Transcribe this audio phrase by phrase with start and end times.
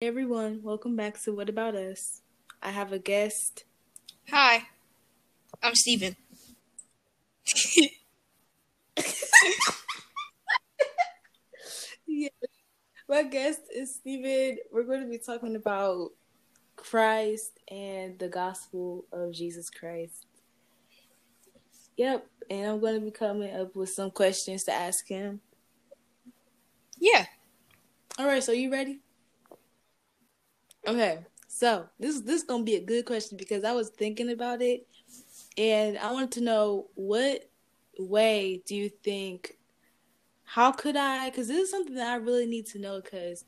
[0.00, 2.22] Hey everyone, welcome back to What About Us.
[2.62, 3.64] I have a guest.
[4.30, 4.62] Hi,
[5.60, 6.14] I'm Steven.
[12.06, 12.28] yeah.
[13.08, 14.58] My guest is Steven.
[14.70, 16.10] We're going to be talking about
[16.76, 20.26] Christ and the gospel of Jesus Christ.
[21.96, 25.40] Yep, and I'm going to be coming up with some questions to ask him.
[27.00, 27.26] Yeah.
[28.16, 29.00] All right, so you ready?
[30.88, 31.18] Okay,
[31.48, 34.86] so this this is gonna be a good question because I was thinking about it,
[35.58, 37.50] and I wanted to know what
[37.98, 39.58] way do you think?
[40.44, 41.28] How could I?
[41.28, 43.44] Because this is something that I really need to know because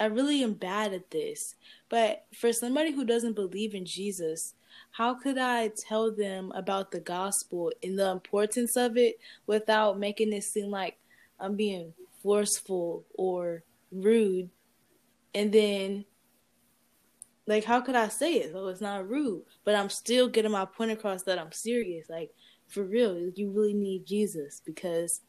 [0.00, 1.56] I really am bad at this.
[1.90, 4.54] But for somebody who doesn't believe in Jesus,
[4.92, 10.32] how could I tell them about the gospel and the importance of it without making
[10.32, 10.96] it seem like
[11.38, 14.48] I'm being forceful or rude?
[15.34, 16.06] And then
[17.46, 18.52] like how could I say it?
[18.52, 22.08] So it's not rude, but I'm still getting my point across that I'm serious.
[22.08, 22.30] Like
[22.68, 25.20] for real, you really need Jesus because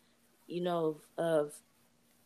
[0.48, 1.54] you know of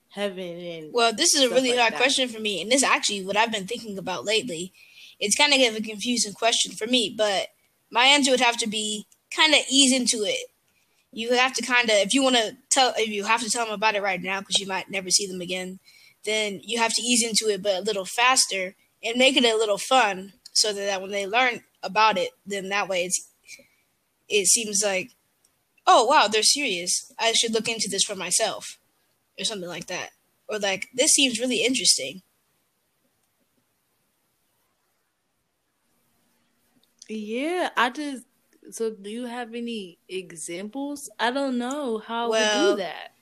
[0.09, 2.01] heaven and well, this is a really like hard that.
[2.01, 4.73] question for me, and this is actually what I've been thinking about lately.
[5.19, 7.47] It's kind of a confusing question for me, but
[7.89, 10.49] my answer would have to be kind of ease into it.
[11.11, 13.65] You have to kind of, if you want to tell, if you have to tell
[13.65, 15.79] them about it right now because you might never see them again,
[16.25, 18.75] then you have to ease into it, but a little faster
[19.07, 22.89] and make it a little fun so that when they learn about it, then that
[22.89, 23.29] way it's
[24.29, 25.11] it seems like,
[25.87, 27.11] oh wow, they're serious.
[27.19, 28.77] I should look into this for myself,
[29.39, 30.11] or something like that,
[30.49, 32.21] or like this seems really interesting.
[37.09, 38.25] Yeah, I just
[38.71, 41.09] so do you have any examples?
[41.19, 43.13] I don't know how Well, to do that.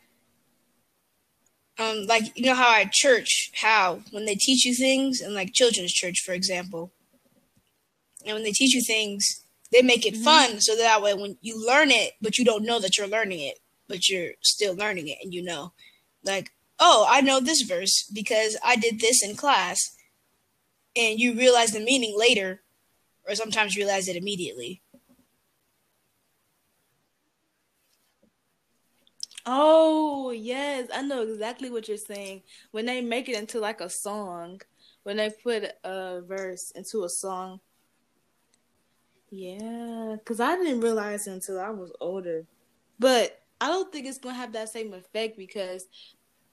[1.77, 5.53] Um, like you know how at church, how when they teach you things, and like
[5.53, 6.93] children's church, for example,
[8.25, 11.37] and when they teach you things, they make it hmm fun so that way when
[11.41, 15.09] you learn it, but you don't know that you're learning it, but you're still learning
[15.09, 15.73] it, and you know,
[16.23, 19.95] like, oh, I know this verse because I did this in class,
[20.95, 22.61] and you realize the meaning later,
[23.27, 24.81] or sometimes realize it immediately.
[29.45, 32.43] Oh, yes, I know exactly what you're saying.
[32.71, 34.61] When they make it into like a song,
[35.03, 37.59] when they put a verse into a song.
[39.29, 42.45] Yeah, because I didn't realize until I was older.
[42.99, 45.85] But I don't think it's gonna have that same effect because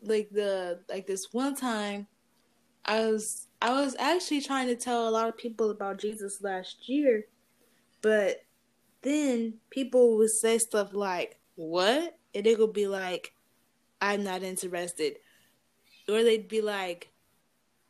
[0.02, 2.06] like the like this one time
[2.84, 6.88] I was I was actually trying to tell a lot of people about Jesus last
[6.88, 7.26] year,
[8.02, 8.44] but
[9.02, 12.18] then people would say stuff like, What?
[12.34, 13.34] And it would be like,
[14.00, 15.16] I'm not interested.
[16.08, 17.12] Or they'd be like,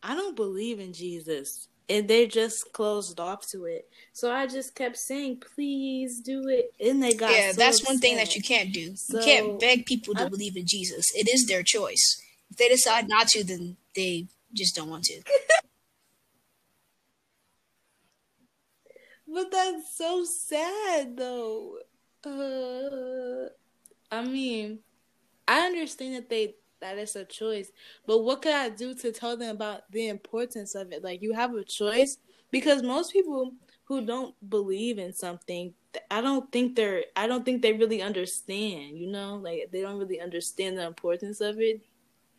[0.03, 1.69] I don't believe in Jesus.
[1.89, 3.89] And they just closed off to it.
[4.13, 6.73] So I just kept saying, please do it.
[6.85, 8.95] And they got Yeah, so that's one thing that you can't do.
[9.09, 11.11] You can't beg people to I believe in Jesus.
[11.15, 12.23] It is their choice.
[12.51, 15.23] If they decide not to, then they just don't want to.
[19.27, 21.79] but that's so sad though.
[22.25, 23.49] Uh
[24.13, 24.81] I mean,
[25.49, 27.73] I understand that they that it's a choice,
[28.07, 31.03] but what could I do to tell them about the importance of it?
[31.05, 32.19] Like you have a choice
[32.51, 33.53] because most people
[33.85, 35.75] who don't believe in something,
[36.11, 39.37] I don't think they're I don't think they really understand, you know?
[39.37, 41.83] Like they don't really understand the importance of it.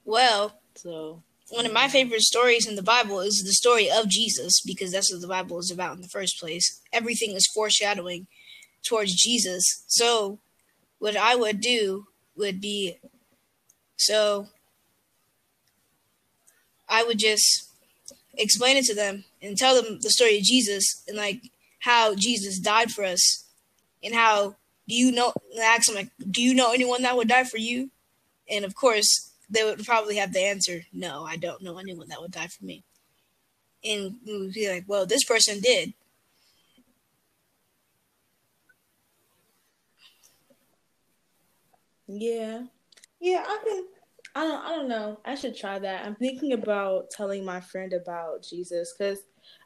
[0.06, 4.62] Well, So, one of my favorite stories in the Bible is the story of Jesus
[4.62, 6.82] because that's what the Bible is about in the first place.
[6.94, 8.28] Everything is foreshadowing
[8.84, 9.84] towards Jesus.
[9.88, 10.40] So,
[11.04, 12.98] what I would do would be
[13.98, 14.48] so
[16.88, 17.70] I would just
[18.38, 21.42] explain it to them and tell them the story of Jesus and like
[21.80, 23.44] how Jesus died for us
[24.02, 24.56] and how
[24.88, 27.90] do you know ask them like do you know anyone that would die for you?
[28.50, 32.22] And of course they would probably have the answer no i don't know anyone that
[32.22, 32.82] would die for me.
[33.84, 35.94] And we would be like well this person did
[42.08, 42.64] yeah.
[43.20, 43.86] Yeah, I can
[44.36, 45.20] I don't I don't know.
[45.26, 46.06] I should try that.
[46.06, 49.20] I'm thinking about telling my friend about Jesus cuz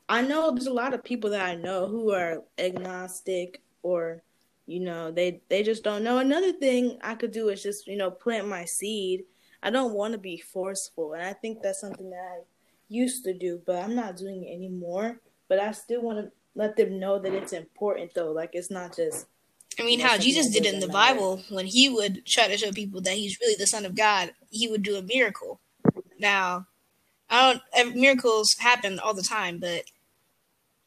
[0.09, 4.23] I know there's a lot of people that I know who are agnostic or
[4.67, 6.19] you know, they they just don't know.
[6.19, 9.23] Another thing I could do is just, you know, plant my seed.
[9.63, 12.41] I don't want to be forceful, and I think that's something that I
[12.89, 15.21] used to do, but I'm not doing it anymore.
[15.47, 18.31] But I still want to let them know that it's important though.
[18.31, 19.27] Like it's not just,
[19.79, 22.71] i mean how jesus did it in the bible when he would try to show
[22.71, 25.59] people that he's really the son of god he would do a miracle
[26.19, 26.65] now
[27.29, 27.61] I don't.
[27.73, 29.83] Eh, miracles happen all the time, but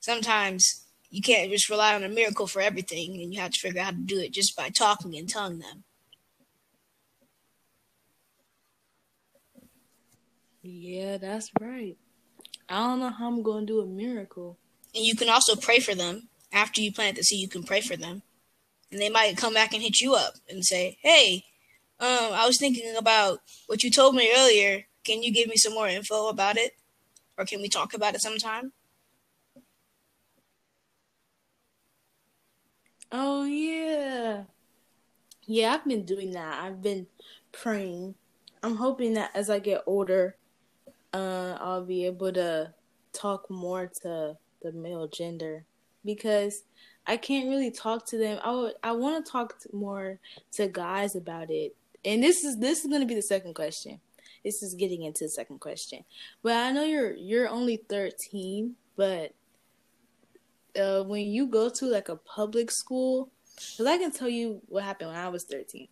[0.00, 3.80] sometimes you can't just rely on a miracle for everything, and you have to figure
[3.80, 5.84] out how to do it just by talking and telling them.
[10.62, 11.96] Yeah, that's right.
[12.68, 14.58] I don't know how I'm going to do a miracle.
[14.94, 17.40] And you can also pray for them after you plant the seed.
[17.40, 18.22] You can pray for them,
[18.92, 21.44] and they might come back and hit you up and say, "Hey,
[22.00, 24.86] um, I was thinking about what you told me earlier.
[25.04, 26.72] Can you give me some more info about it,
[27.38, 28.72] or can we talk about it sometime?"
[33.12, 34.44] Oh yeah.
[35.46, 36.62] Yeah, I've been doing that.
[36.62, 37.06] I've been
[37.52, 38.14] praying.
[38.62, 40.36] I'm hoping that as I get older,
[41.12, 42.74] uh, I'll be able to
[43.12, 45.64] talk more to the male gender
[46.04, 46.64] because
[47.06, 48.38] I can't really talk to them.
[48.42, 50.18] I I want to talk more
[50.52, 51.74] to guys about it.
[52.04, 54.00] And this is this is going to be the second question.
[54.44, 56.04] This is getting into the second question.
[56.42, 59.34] But I know you're you're only 13, but
[60.80, 64.84] uh, when you go to like a public school, because I can tell you what
[64.84, 65.88] happened when I was 13.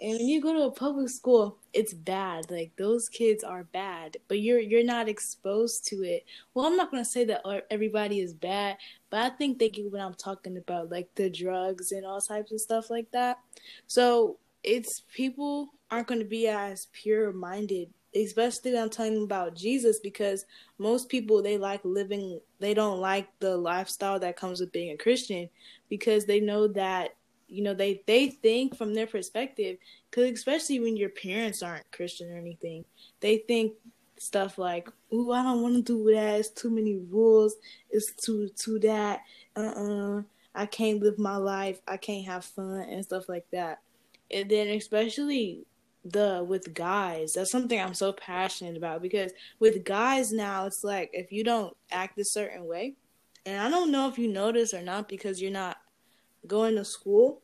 [0.00, 2.50] And when you go to a public school, it's bad.
[2.50, 6.24] Like those kids are bad, but you're you're not exposed to it.
[6.54, 8.78] Well, I'm not gonna say that everybody is bad,
[9.10, 12.52] but I think they get what I'm talking about, like the drugs and all types
[12.52, 13.38] of stuff like that.
[13.86, 19.22] So it's people aren't going to be as pure minded especially when I'm telling them
[19.22, 20.44] about Jesus because
[20.78, 24.96] most people they like living they don't like the lifestyle that comes with being a
[24.96, 25.48] Christian
[25.88, 27.14] because they know that
[27.50, 29.76] you know they they think from their perspective
[30.10, 32.84] cuz especially when your parents aren't Christian or anything
[33.20, 33.74] they think
[34.20, 36.40] stuff like ooh I don't want to do that.
[36.40, 37.56] It's too many rules.
[37.90, 39.22] It's too too that.
[39.56, 40.22] Uh-uh.
[40.54, 41.80] I can't live my life.
[41.86, 43.80] I can't have fun and stuff like that.
[44.30, 45.64] And then especially
[46.04, 51.10] the with guys that's something i'm so passionate about because with guys now it's like
[51.12, 52.94] if you don't act a certain way
[53.44, 55.76] and i don't know if you notice or not because you're not
[56.46, 57.42] going to school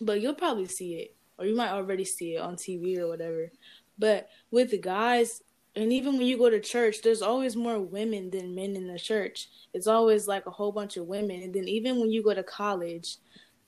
[0.00, 3.50] but you'll probably see it or you might already see it on tv or whatever.
[3.98, 5.42] But with the guys
[5.76, 8.98] and even when you go to church there's always more women than men in the
[8.98, 9.48] church.
[9.72, 11.42] It's always like a whole bunch of women.
[11.42, 13.16] And then even when you go to college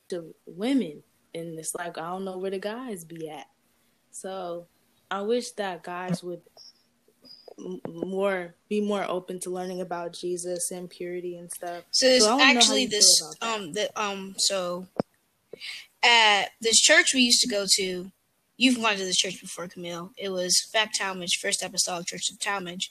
[0.09, 1.03] the women
[1.35, 3.47] and it's like i don't know where the guys be at.
[4.11, 4.67] So
[5.11, 6.41] I wish that guys would
[7.58, 11.85] more be more open to learning about Jesus and purity and stuff.
[11.91, 14.87] So there's so actually this um the um so
[16.03, 18.11] at this church we used to go to.
[18.58, 20.12] You've gone to this church before, Camille.
[20.17, 22.88] It was Fact Talmage, First Apostolic Church of Talmage,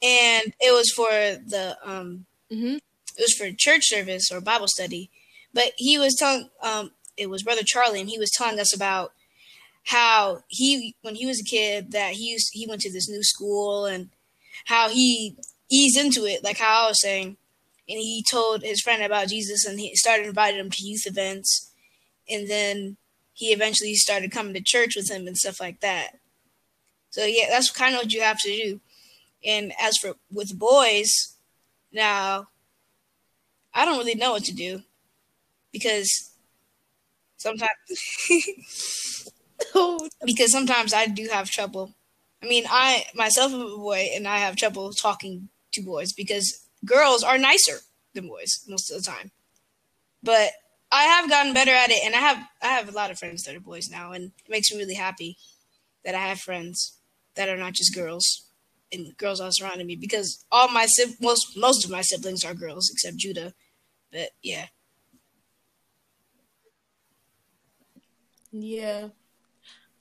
[0.00, 2.76] and it was for the um mm-hmm.
[2.76, 5.10] it was for church service or Bible study.
[5.52, 9.12] But he was telling um it was Brother Charlie, and he was telling us about
[9.86, 13.22] how he when he was a kid that he used he went to this new
[13.22, 14.10] school and
[14.66, 15.36] how he
[15.70, 17.36] eased into it, like how I was saying,
[17.88, 21.72] and he told his friend about Jesus and he started inviting him to youth events,
[22.28, 22.96] and then
[23.32, 26.18] he eventually started coming to church with him and stuff like that.
[27.10, 28.80] So yeah, that's kind of what you have to do.
[29.44, 31.36] And as for with boys,
[31.92, 32.48] now
[33.72, 34.82] I don't really know what to do
[35.72, 36.30] because
[37.36, 37.70] sometimes
[40.24, 41.94] because sometimes I do have trouble.
[42.42, 46.66] I mean, I myself am a boy, and I have trouble talking to boys because
[46.84, 47.80] girls are nicer
[48.14, 49.32] than boys most of the time.
[50.22, 50.52] But
[50.92, 53.44] I have gotten better at it, and I have I have a lot of friends
[53.44, 55.36] that are boys now, and it makes me really happy
[56.04, 56.98] that I have friends
[57.36, 58.46] that are not just girls
[58.92, 60.86] and girls all surrounding me because all my
[61.20, 63.54] most most of my siblings are girls except Judah.
[64.12, 64.66] But yeah.
[68.52, 69.08] Yeah.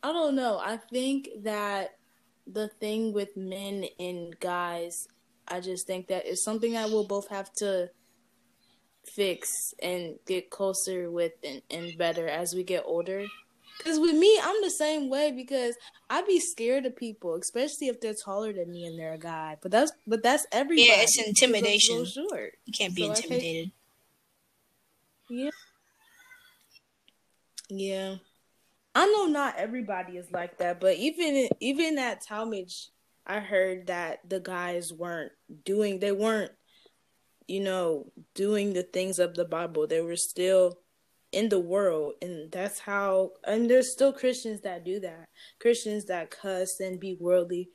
[0.03, 0.59] I don't know.
[0.63, 1.97] I think that
[2.45, 5.07] the thing with men and guys,
[5.47, 7.89] I just think that it's something that we'll both have to
[9.05, 13.25] fix and get closer with and, and better as we get older.
[13.77, 15.75] Because with me, I'm the same way because
[16.09, 19.57] I'd be scared of people, especially if they're taller than me and they're a guy.
[19.61, 20.87] But that's but that's everybody.
[20.87, 22.05] Yeah, it's intimidation.
[22.05, 22.53] So short.
[22.65, 23.71] You can't be so intimidated.
[25.29, 25.49] yeah.
[27.69, 28.15] Yeah.
[28.97, 32.87] I know not everybody is like that, but even even at Talmage,
[33.27, 36.51] I heard that the guys weren't doing they weren't,
[37.47, 39.85] you know, doing the things of the Bible.
[39.85, 40.79] They were still
[41.31, 43.33] in the world, and that's how.
[43.43, 45.29] And there's still Christians that do that.
[45.59, 47.69] Christians that cuss and be worldly,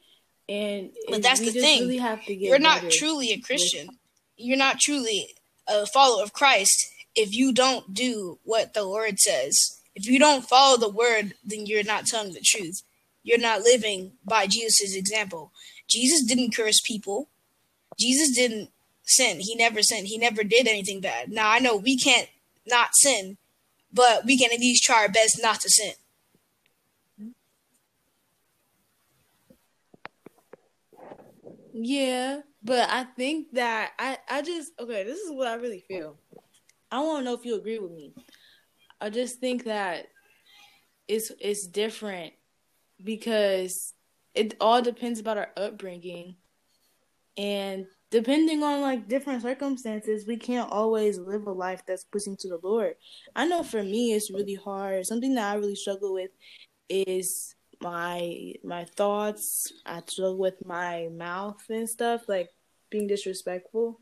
[0.48, 1.82] and but that's the thing.
[1.82, 3.90] Really have to get You're not truly a Christian.
[4.36, 5.36] You're not truly
[5.68, 10.48] a follower of Christ if you don't do what the Lord says if you don't
[10.48, 12.82] follow the word, then you're not telling the truth.
[13.22, 15.52] You're not living by Jesus' example.
[15.88, 17.28] Jesus didn't curse people.
[17.98, 18.70] Jesus didn't
[19.04, 19.40] sin.
[19.40, 20.08] He never sinned.
[20.08, 21.30] He never did anything bad.
[21.30, 22.28] Now I know we can't
[22.66, 23.36] not sin,
[23.92, 25.92] but we can at least try our best not to sin.
[31.74, 36.16] Yeah, but I think that I I just okay, this is what I really feel.
[36.90, 38.12] I want to know if you agree with me.
[39.02, 40.06] I just think that
[41.08, 42.34] it's it's different
[43.02, 43.94] because
[44.32, 46.36] it all depends about our upbringing.
[47.36, 52.48] And depending on like different circumstances we can't always live a life that's pleasing to
[52.48, 52.94] the lord.
[53.34, 55.04] I know for me it's really hard.
[55.04, 56.30] Something that i really struggle with
[56.88, 59.72] is my my thoughts.
[59.84, 62.50] I struggle with my mouth and stuff like
[62.88, 63.98] being disrespectful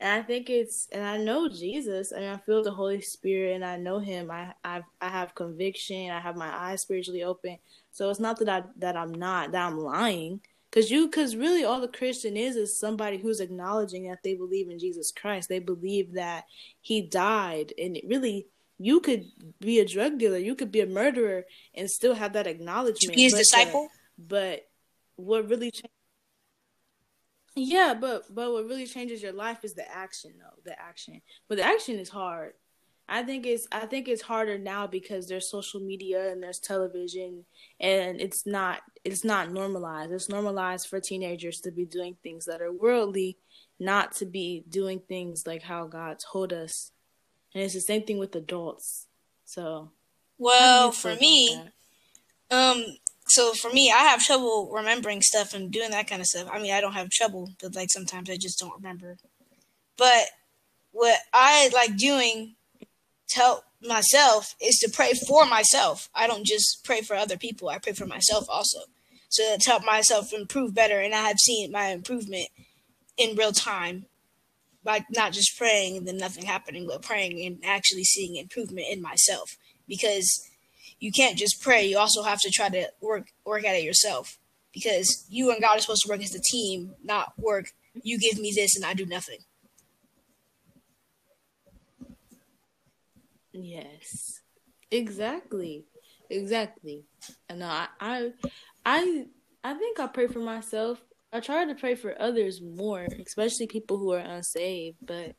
[0.00, 3.64] and I think it's and I know Jesus and I feel the Holy Spirit and
[3.64, 4.30] I know him.
[4.30, 6.10] I I I have conviction.
[6.10, 7.58] I have my eyes spiritually open.
[7.90, 10.40] So it's not that I that I'm not that I'm lying.
[10.72, 14.70] Cause you, cause really, all the Christian is is somebody who's acknowledging that they believe
[14.70, 15.48] in Jesus Christ.
[15.48, 16.44] They believe that
[16.80, 18.46] He died, and really,
[18.78, 19.26] you could
[19.58, 23.16] be a drug dealer, you could be a murderer, and still have that acknowledgement.
[23.16, 23.88] Be His uh, disciple.
[24.16, 24.68] but
[25.16, 25.90] what really changed?
[27.56, 30.60] Yeah, but but what really changes your life is the action, though.
[30.64, 32.52] The action, but the action is hard.
[33.08, 37.44] I think it's I think it's harder now because there's social media and there's television
[37.80, 40.12] and it's not it's not normalized.
[40.12, 43.36] It's normalized for teenagers to be doing things that are worldly,
[43.80, 46.92] not to be doing things like how God told us.
[47.52, 49.08] And it's the same thing with adults.
[49.44, 49.90] So
[50.38, 51.64] Well, for me,
[52.52, 52.84] um
[53.30, 56.48] so for me, I have trouble remembering stuff and doing that kind of stuff.
[56.52, 59.16] I mean, I don't have trouble, but like sometimes I just don't remember.
[59.96, 60.26] But
[60.92, 62.56] what I like doing
[63.28, 66.08] to help myself is to pray for myself.
[66.14, 68.80] I don't just pray for other people, I pray for myself also.
[69.28, 70.98] So to help myself improve better.
[70.98, 72.48] And I have seen my improvement
[73.16, 74.06] in real time
[74.82, 79.00] by not just praying and then nothing happening, but praying and actually seeing improvement in
[79.00, 79.56] myself.
[79.86, 80.49] Because
[81.00, 84.38] you can't just pray, you also have to try to work work at it yourself.
[84.72, 87.72] Because you and God are supposed to work as a team, not work,
[88.04, 89.38] you give me this and I do nothing.
[93.52, 94.40] Yes,
[94.92, 95.86] exactly,
[96.28, 97.04] exactly.
[97.48, 98.30] And I, I,
[98.86, 99.24] I,
[99.64, 101.02] I think I pray for myself.
[101.32, 104.98] I try to pray for others more, especially people who are unsaved.
[105.02, 105.34] But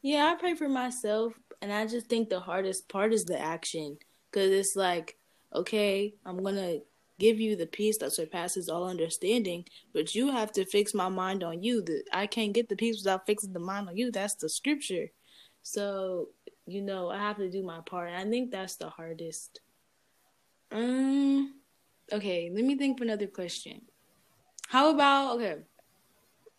[0.00, 3.98] yeah, I pray for myself, and I just think the hardest part is the action,
[4.36, 5.16] because it's like,
[5.54, 6.80] okay, I'm gonna
[7.18, 9.64] give you the peace that surpasses all understanding,
[9.94, 11.80] but you have to fix my mind on you.
[11.80, 14.12] That I can't get the peace without fixing the mind on you.
[14.12, 15.10] That's the scripture.
[15.62, 16.28] So
[16.66, 18.10] you know, I have to do my part.
[18.10, 19.60] And I think that's the hardest.
[20.70, 21.54] Um
[22.12, 23.80] okay, let me think of another question.
[24.68, 25.62] How about okay.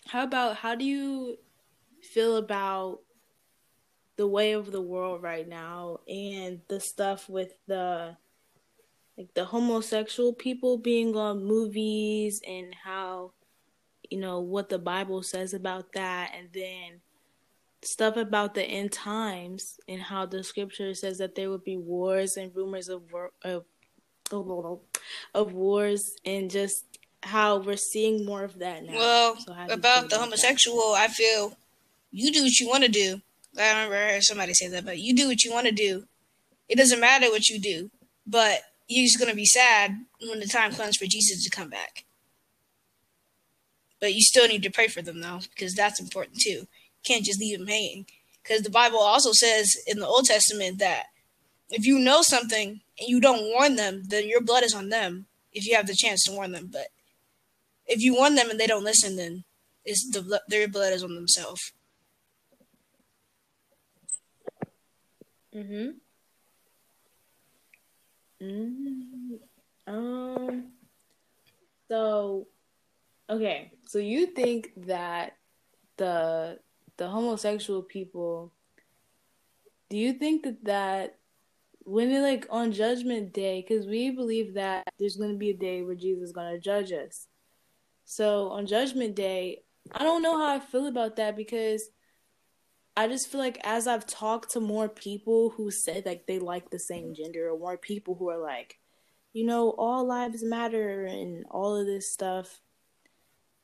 [0.07, 1.37] How about how do you
[2.01, 3.01] feel about
[4.17, 8.15] the way of the world right now and the stuff with the
[9.17, 13.31] like the homosexual people being on movies and how
[14.09, 16.99] you know what the bible says about that and then
[17.83, 22.37] stuff about the end times and how the scripture says that there would be wars
[22.37, 23.65] and rumors of war, of
[25.33, 26.83] of wars and just
[27.23, 28.93] how we're seeing more of that now.
[28.93, 31.09] Well, so about the homosexual, that?
[31.09, 31.57] I feel
[32.11, 33.21] you do what you want to do.
[33.57, 36.05] I remember I somebody say that, but you do what you want to do.
[36.69, 37.89] It doesn't matter what you do,
[38.25, 42.05] but you're just gonna be sad when the time comes for Jesus to come back.
[43.99, 46.67] But you still need to pray for them though, because that's important too
[47.07, 48.05] can't just leave them hanging.
[48.43, 51.05] Because the Bible also says in the Old Testament that
[51.69, 55.25] if you know something and you don't warn them, then your blood is on them
[55.53, 56.69] if you have the chance to warn them.
[56.71, 56.87] But
[57.85, 59.43] if you warn them and they don't listen, then
[59.83, 61.73] it's the their blood is on themselves.
[65.57, 65.99] Mhm.
[68.41, 69.39] Mm.
[69.87, 70.73] Um.
[71.89, 72.47] So,
[73.29, 73.71] okay.
[73.87, 75.37] So you think that
[75.97, 76.59] the
[76.97, 78.53] the homosexual people,
[79.89, 81.19] do you think that that
[81.85, 85.57] when they like on Judgment Day, because we believe that there's going to be a
[85.57, 87.27] day where Jesus is going to judge us.
[88.05, 91.89] So on Judgment Day, I don't know how I feel about that because
[92.97, 96.71] I just feel like as I've talked to more people who said like they like
[96.71, 98.79] the same gender, or more people who are like,
[99.33, 102.59] you know, all lives matter and all of this stuff.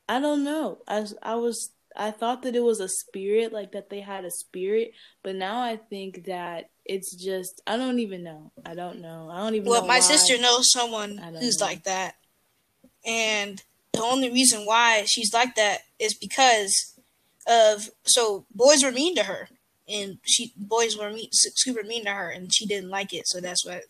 [0.08, 0.84] I don't know.
[0.88, 4.30] I I was I thought that it was a spirit, like that they had a
[4.30, 4.92] spirit,
[5.24, 8.52] but now I think that it's just I don't even know.
[8.64, 9.32] I don't know.
[9.32, 9.68] I don't even.
[9.68, 10.00] Well, my why.
[10.00, 11.66] sister knows someone who's know.
[11.66, 12.18] like that,
[13.04, 13.64] and
[13.94, 16.93] the only reason why she's like that is because
[17.48, 19.50] of so boys were mean to her.
[19.88, 23.28] And she boys were mean, super mean to her and she didn't like it.
[23.28, 23.82] So that's why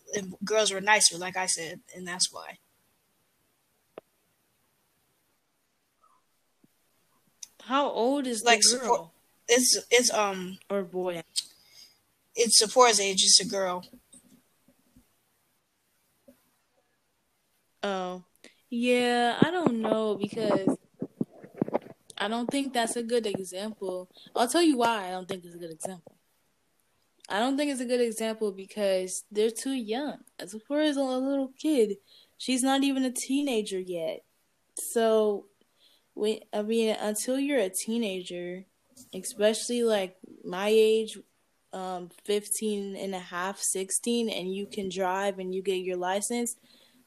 [0.43, 2.57] girls were nicer like i said and that's why.
[7.65, 9.13] How old is like the girl?
[9.47, 11.23] it's it's um or boy?
[12.35, 13.85] it's Zipporah's age it's a girl.
[17.83, 18.23] Oh.
[18.69, 20.77] Yeah i don't know because
[22.23, 24.09] I don't think that's a good example.
[24.33, 26.15] I'll tell you why I don't think it's a good example.
[27.27, 30.19] I don't think it's a good example because they're too young.
[30.39, 31.97] As far as a little kid,
[32.37, 34.23] she's not even a teenager yet.
[34.75, 35.47] So,
[36.13, 38.63] when I mean, until you're a teenager,
[39.13, 40.15] especially like
[40.45, 41.19] my age,
[41.73, 46.55] um, 15 and a half, 16, and you can drive and you get your license,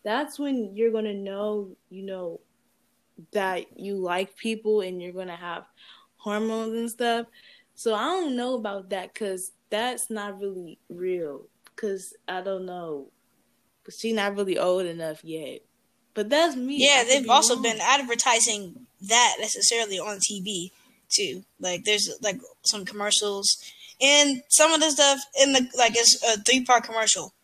[0.05, 2.41] that's when you're going to know, you know,
[3.33, 5.65] that you like people and you're gonna have
[6.17, 7.27] hormones and stuff.
[7.75, 11.47] So I don't know about that because that's not really real.
[11.65, 13.09] Because I don't know,
[13.91, 15.61] she's not really old enough yet.
[16.15, 16.77] But that's me.
[16.79, 17.63] Yeah, they've be also wrong.
[17.63, 20.71] been advertising that necessarily on TV
[21.11, 21.45] too.
[21.61, 23.59] Like there's like some commercials
[24.01, 27.35] and some of the stuff in the like it's a three part commercial.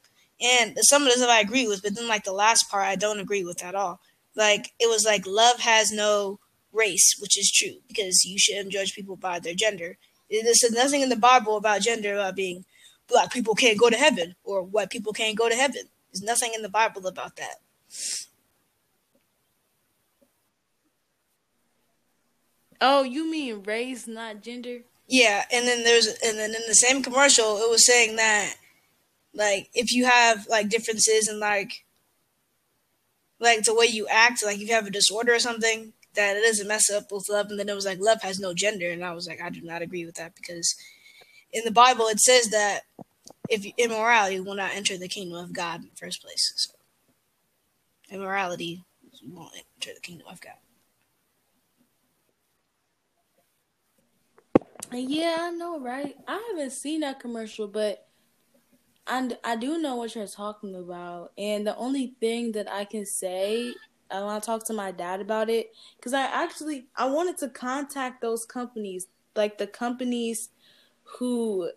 [0.41, 2.97] And some of the stuff I agree with, but then like the last part I
[2.97, 4.01] don't agree with at all
[4.35, 6.39] like it was like love has no
[6.73, 9.99] race, which is true because you shouldn't judge people by their gender.
[10.31, 12.65] There's nothing in the Bible about gender about being
[13.07, 15.83] black people can't go to heaven or white people can't go to heaven.
[16.11, 17.57] There's nothing in the Bible about that.
[22.81, 24.81] Oh, you mean race, not gender?
[25.07, 28.55] Yeah, and then there's and then in the same commercial, it was saying that
[29.35, 31.85] like if you have like differences in like
[33.43, 36.43] like the way you act, like if you have a disorder or something, that it
[36.43, 37.51] doesn't mess up with love.
[37.51, 39.61] And then it was like love has no gender, and I was like, I do
[39.61, 40.75] not agree with that because
[41.53, 42.83] in the Bible it says that
[43.51, 46.53] if immorality will not enter the kingdom of God in the first place.
[46.57, 46.71] So
[48.11, 48.85] immorality
[49.27, 50.55] won't enter the kingdom of God.
[54.93, 56.17] Yeah, I know, right?
[56.29, 58.07] I haven't seen that commercial, but
[59.07, 61.33] I, I do know what you're talking about.
[61.37, 63.75] And the only thing that I can say,
[64.11, 67.49] I want to talk to my dad about it because I actually I wanted to
[67.49, 70.51] contact those companies, like the companies
[71.03, 71.71] who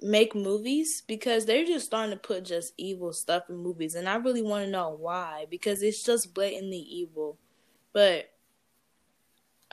[0.00, 4.14] make movies because they're just starting to put just evil stuff in movies and I
[4.14, 7.38] really want to know why because it's just blatantly evil.
[7.92, 8.30] But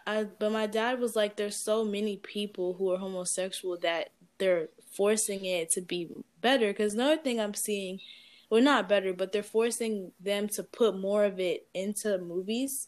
[0.08, 4.70] I but my dad was like there's so many people who are homosexual that they're
[4.96, 6.10] forcing it to be
[6.42, 6.68] better.
[6.68, 8.00] Because another thing I'm seeing,
[8.50, 12.88] well, not better, but they're forcing them to put more of it into movies.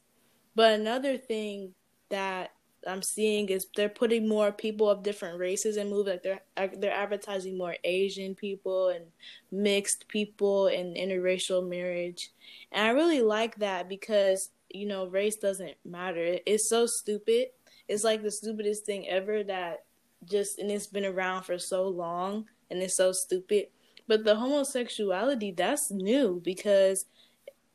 [0.56, 1.74] But another thing
[2.10, 2.52] that
[2.88, 6.14] I'm seeing is they're putting more people of different races in movies.
[6.14, 9.06] Like they're uh, they're advertising more Asian people and
[9.52, 12.32] mixed people and interracial marriage,
[12.72, 16.38] and I really like that because you know race doesn't matter.
[16.46, 17.48] It's so stupid.
[17.88, 19.86] It's like the stupidest thing ever that
[20.30, 23.68] just and it's been around for so long and it's so stupid.
[24.08, 27.06] But the homosexuality that's new because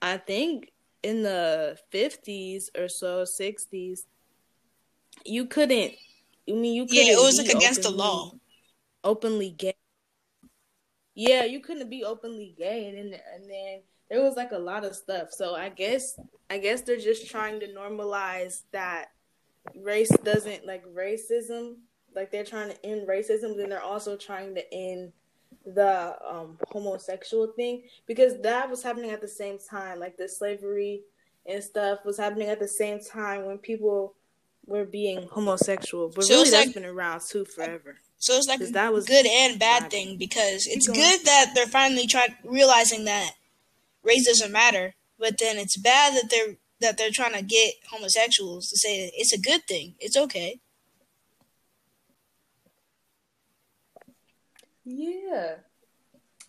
[0.01, 4.05] I think in the 50s or so 60s
[5.25, 5.93] you couldn't
[6.49, 8.33] I mean you couldn't Yeah, it was like against openly, the law.
[9.05, 9.75] Openly gay.
[11.15, 14.85] Yeah, you couldn't be openly gay and then and then there was like a lot
[14.85, 15.29] of stuff.
[15.31, 16.19] So I guess
[16.51, 19.07] I guess they're just trying to normalize that
[19.77, 21.77] race doesn't like racism
[22.15, 25.13] like they're trying to end racism, then they're also trying to end
[25.65, 30.01] the um, homosexual thing because that was happening at the same time.
[30.01, 31.03] Like the slavery
[31.47, 34.15] and stuff was happening at the same time when people
[34.67, 36.11] were being homosexual.
[36.15, 37.97] But so really, that's like, been around too forever.
[38.19, 42.07] So it's like that was good and bad thing because it's good that they're finally
[42.07, 43.33] trying realizing that
[44.05, 48.69] race doesn't matter, but then it's bad that they're that they're trying to get homosexuals
[48.69, 49.95] to say it's a good thing.
[49.99, 50.61] It's okay.
[54.85, 55.57] Yeah.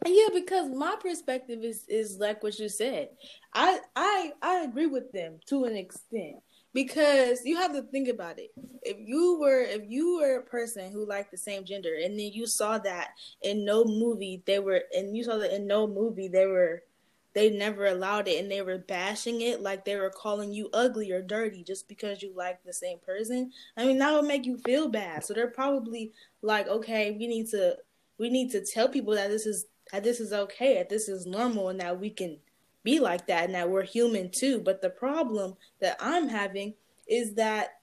[0.06, 3.10] Yeah, because my perspective is is like what you said.
[3.54, 6.38] I I I agree with them to an extent
[6.74, 8.52] because you have to think about it.
[8.82, 12.32] If you were if you were a person who liked the same gender and then
[12.34, 16.28] you saw that in no movie they were and you saw that in no movie
[16.28, 16.84] they were
[17.34, 21.12] they never allowed it and they were bashing it like they were calling you ugly
[21.12, 23.52] or dirty just because you like the same person.
[23.76, 25.24] I mean that would make you feel bad.
[25.24, 26.12] So they're probably
[26.44, 27.78] like, okay, we need to
[28.18, 31.26] we need to tell people that this is that this is okay, that this is
[31.26, 32.38] normal, and that we can
[32.84, 34.60] be like that and that we're human too.
[34.60, 36.74] But the problem that I'm having
[37.08, 37.80] is that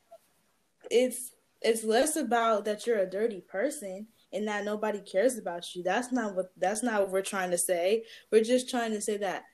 [0.91, 5.83] it's it's less about that you're a dirty person and that nobody cares about you.
[5.83, 8.05] That's not what that's not what we're trying to say.
[8.31, 9.45] We're just trying to say that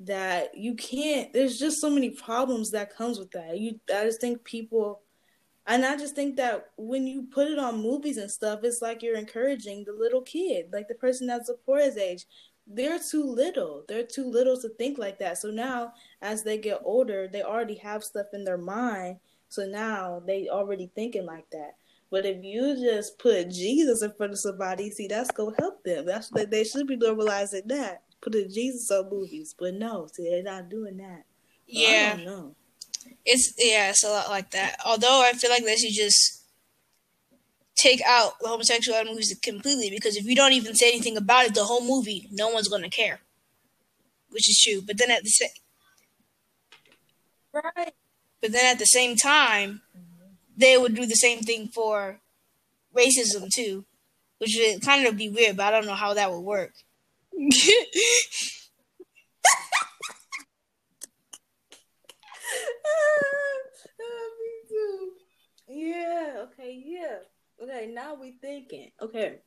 [0.00, 3.58] that you can't there's just so many problems that comes with that.
[3.58, 5.02] You I just think people
[5.70, 9.04] and I just think that when you put it on movies and stuff, it's like
[9.04, 12.26] you're encouraging the little kid, like the person that's Zipporah's age.
[12.66, 13.84] They're too little.
[13.86, 15.38] They're too little to think like that.
[15.38, 19.18] So now, as they get older, they already have stuff in their mind.
[19.48, 21.76] So now they already thinking like that.
[22.10, 26.04] But if you just put Jesus in front of somebody, see, that's gonna help them.
[26.04, 28.02] That's what they should be normalizing that.
[28.20, 31.22] Putting Jesus on movies, but no, see, they're not doing that.
[31.68, 32.56] Yeah, I don't know.
[33.24, 34.76] It's yeah, it's a lot like that.
[34.84, 36.42] Although I feel like they should just
[37.76, 41.54] take out the homosexuality movies completely because if you don't even say anything about it,
[41.54, 43.20] the whole movie, no one's gonna care.
[44.30, 44.82] Which is true.
[44.82, 45.50] But then at the same
[47.52, 47.94] Right.
[48.40, 49.82] But then at the same time,
[50.56, 52.20] they would do the same thing for
[52.96, 53.84] racism too.
[54.38, 56.72] Which would kind of be weird, but I don't know how that would work.
[64.38, 65.12] me too.
[65.68, 66.44] Yeah.
[66.44, 66.82] Okay.
[66.84, 67.18] Yeah.
[67.62, 67.90] Okay.
[67.92, 68.90] Now we thinking.
[69.00, 69.38] Okay.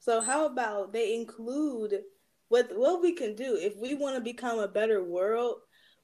[0.00, 2.02] So how about they include
[2.48, 5.56] what what we can do if we want to become a better world?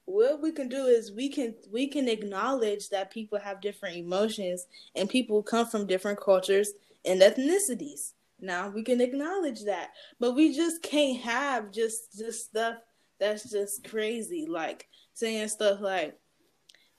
[0.05, 4.67] What we can do is we can we can acknowledge that people have different emotions
[4.95, 6.71] and people come from different cultures
[7.05, 8.13] and ethnicities.
[8.39, 12.75] Now we can acknowledge that, but we just can't have just just stuff
[13.19, 16.17] that's just crazy, like saying stuff like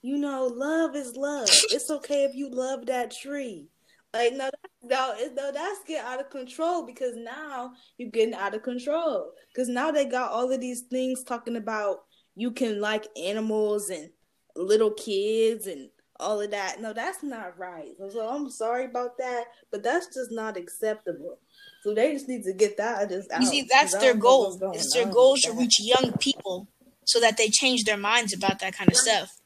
[0.06, 1.48] you know, love is love.
[1.72, 3.66] It's okay if you love that tree.
[4.14, 4.48] Like no,
[4.84, 9.32] no, no, that's getting out of control because now you're getting out of control.
[9.52, 12.04] Because now they got all of these things talking about
[12.36, 14.10] you can like animals and
[14.54, 15.90] little kids and
[16.20, 16.80] all of that.
[16.80, 17.90] No, that's not right.
[18.10, 21.40] So I'm sorry about that, but that's just not acceptable.
[21.82, 23.40] So they just need to get that just out.
[23.40, 24.56] You see, that's their goal.
[24.72, 26.68] It's their goal to reach young people
[27.02, 29.36] so that they change their minds about that kind of stuff.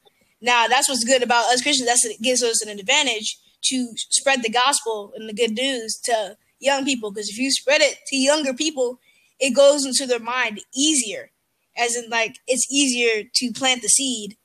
[0.41, 1.87] Now, that's what's good about us Christians.
[1.87, 6.37] That's it gives us an advantage to spread the gospel and the good news to
[6.59, 7.11] young people.
[7.11, 8.99] Because if you spread it to younger people,
[9.39, 11.31] it goes into their mind easier.
[11.77, 14.35] As in, like, it's easier to plant the seed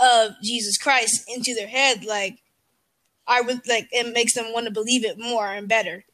[0.00, 2.04] of Jesus Christ into their head.
[2.04, 2.38] Like,
[3.26, 6.04] I would like it makes them want to believe it more and better.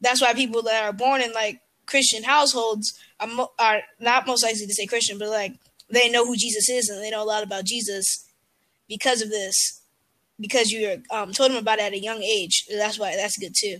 [0.00, 4.42] That's why people that are born in like Christian households are mo- are not most
[4.42, 5.54] likely to say Christian, but like
[5.92, 8.26] they know who Jesus is and they know a lot about Jesus
[8.88, 9.82] because of this,
[10.40, 12.66] because you um, told them about it at a young age.
[12.70, 13.78] That's why that's good too.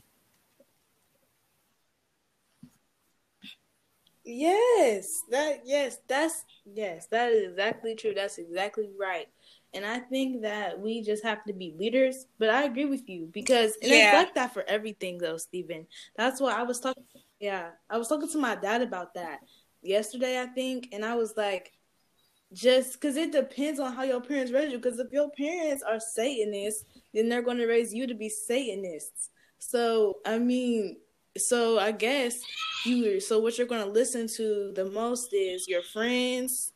[4.24, 8.14] Yes, that yes, that's yes, that is exactly true.
[8.14, 9.26] That's exactly right.
[9.74, 12.26] And I think that we just have to be leaders.
[12.38, 13.96] But I agree with you because and yeah.
[13.96, 15.86] it's like that for everything though, Steven.
[16.16, 17.04] That's why I was talking
[17.40, 19.40] yeah, I was talking to my dad about that
[19.82, 21.72] yesterday, I think, and I was like,
[22.52, 24.78] just because it depends on how your parents raise you.
[24.78, 26.84] Because if your parents are Satanists,
[27.14, 29.30] then they're going to raise you to be Satanists.
[29.58, 30.96] So I mean,
[31.36, 32.40] so I guess
[32.84, 33.20] you.
[33.20, 36.72] So what you're going to listen to the most is your friends.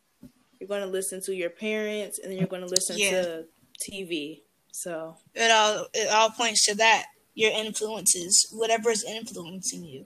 [0.59, 3.21] You're going to listen to your parents, and then you're going to listen yeah.
[3.21, 3.45] to
[3.79, 4.41] TV.
[4.71, 7.05] So it all it all points to that.
[7.35, 10.05] Your influences, whatever is influencing you.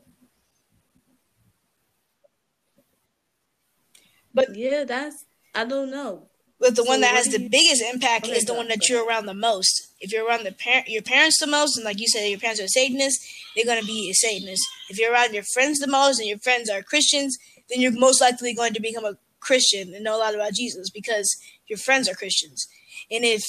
[4.34, 6.28] But yeah, that's I don't know.
[6.60, 7.50] But the so one that has the you...
[7.50, 9.94] biggest impact okay, is the one that you're around the most.
[10.00, 12.62] If you're around the par- your parents the most, and like you said, your parents
[12.62, 14.64] are Satanists, they're gonna be a Satanist.
[14.90, 17.38] If you're around your friends the most, and your friends are Christians,
[17.70, 20.90] then you're most likely going to become a Christian and know a lot about Jesus
[20.92, 21.36] because
[21.68, 22.68] your friends are Christians.
[23.10, 23.44] And if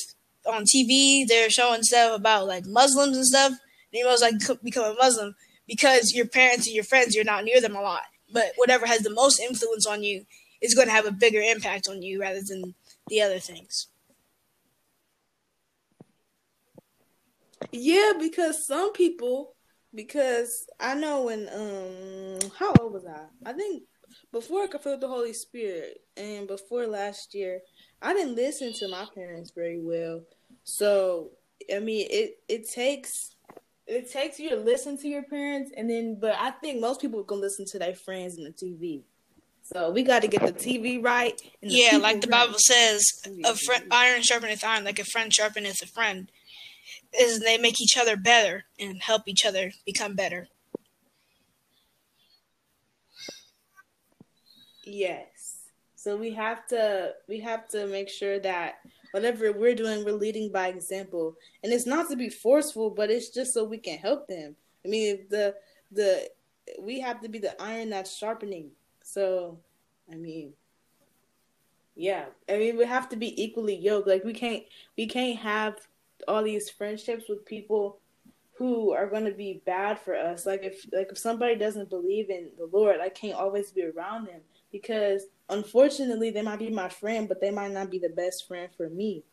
[0.47, 3.53] on TV they're showing stuff about like Muslims and stuff,
[3.93, 5.35] then you most likely become a Muslim
[5.67, 8.03] because your parents and your friends you're not near them a lot.
[8.33, 10.25] But whatever has the most influence on you
[10.63, 12.75] is going to have a bigger impact on you rather than
[13.09, 13.89] the other things.
[17.73, 19.55] Yeah, because some people,
[19.95, 23.27] because I know when um, how old was I?
[23.49, 23.85] I think
[24.33, 27.61] before I could feel the Holy Spirit, and before last year,
[28.01, 30.23] I didn't listen to my parents very well.
[30.65, 31.31] So
[31.75, 33.37] I mean, it it takes
[33.87, 37.23] it takes you to listen to your parents, and then but I think most people
[37.25, 39.03] can listen to their friends and the TV.
[39.63, 41.41] So we got to get the TV right.
[41.61, 42.47] yeah, like the right.
[42.47, 46.31] Bible says, oh, a friend, iron sharpeneth iron, like a friend sharpeneth a friend.
[47.19, 50.49] Is they make each other better and help each other become better.
[54.85, 55.69] Yes.
[55.95, 58.81] So we have to we have to make sure that
[59.13, 61.37] whatever we're doing, we're leading by example.
[61.63, 64.57] And it's not to be forceful, but it's just so we can help them.
[64.85, 65.55] I mean, the
[65.93, 66.29] the
[66.81, 68.71] we have to be the iron that's sharpening.
[69.13, 69.59] So,
[70.11, 70.55] I mean,
[71.95, 72.25] yeah.
[72.49, 74.09] I mean, we have to be equally yoked.
[74.09, 74.65] Like we can't
[74.97, 75.77] we can't have
[76.27, 77.99] all these friendships with people
[78.55, 80.47] who are going to be bad for us.
[80.47, 84.29] Like if like if somebody doesn't believe in the Lord, I can't always be around
[84.29, 88.49] them because unfortunately they might be my friend, but they might not be the best
[88.49, 89.25] friend for me.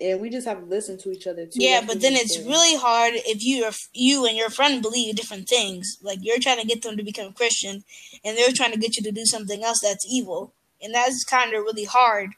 [0.00, 1.58] And we just have to listen to each other too.
[1.60, 5.48] Yeah, but then it's really hard if you are you and your friend believe different
[5.48, 5.98] things.
[6.02, 7.84] Like you're trying to get them to become Christian,
[8.24, 10.52] and they're trying to get you to do something else that's evil,
[10.82, 12.30] and that's kind of really hard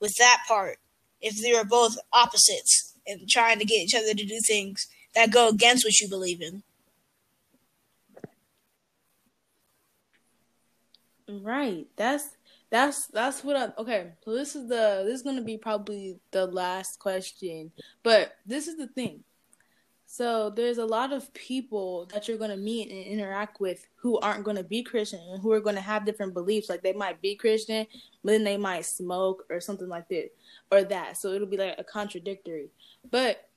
[0.00, 0.78] with that part.
[1.20, 5.30] If they are both opposites and trying to get each other to do things that
[5.32, 6.62] go against what you believe in.
[11.28, 11.86] Right.
[11.96, 12.35] That's
[12.70, 14.12] that's that's what I okay.
[14.24, 17.70] So this is the this is gonna be probably the last question,
[18.02, 19.22] but this is the thing.
[20.08, 24.44] So there's a lot of people that you're gonna meet and interact with who aren't
[24.44, 26.68] gonna be Christian and who are gonna have different beliefs.
[26.68, 27.86] Like they might be Christian,
[28.24, 30.30] but then they might smoke or something like that
[30.70, 31.18] or that.
[31.18, 32.70] So it'll be like a contradictory.
[33.10, 33.48] But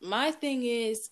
[0.00, 1.10] my thing is,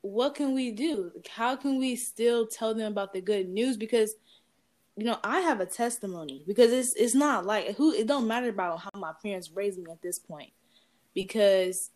[0.00, 1.10] what can we do?
[1.28, 3.76] How can we still tell them about the good news?
[3.76, 4.14] Because
[4.96, 8.48] you know, I have a testimony because it's it's not like who it don't matter
[8.48, 10.50] about how my parents raised me at this point
[11.14, 11.90] because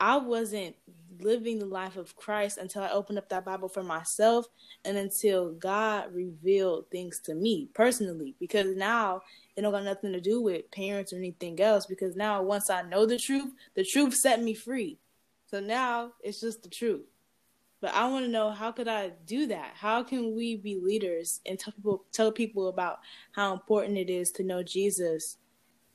[0.00, 0.76] I wasn't
[1.20, 4.46] living the life of Christ until I opened up that Bible for myself
[4.84, 9.20] and until God revealed things to me personally because now
[9.56, 12.82] it don't got nothing to do with parents or anything else because now once I
[12.82, 14.98] know the truth, the truth set me free.
[15.46, 17.02] So now it's just the truth.
[17.80, 19.72] But I want to know how could I do that?
[19.76, 22.98] How can we be leaders and tell people tell people about
[23.32, 25.36] how important it is to know Jesus,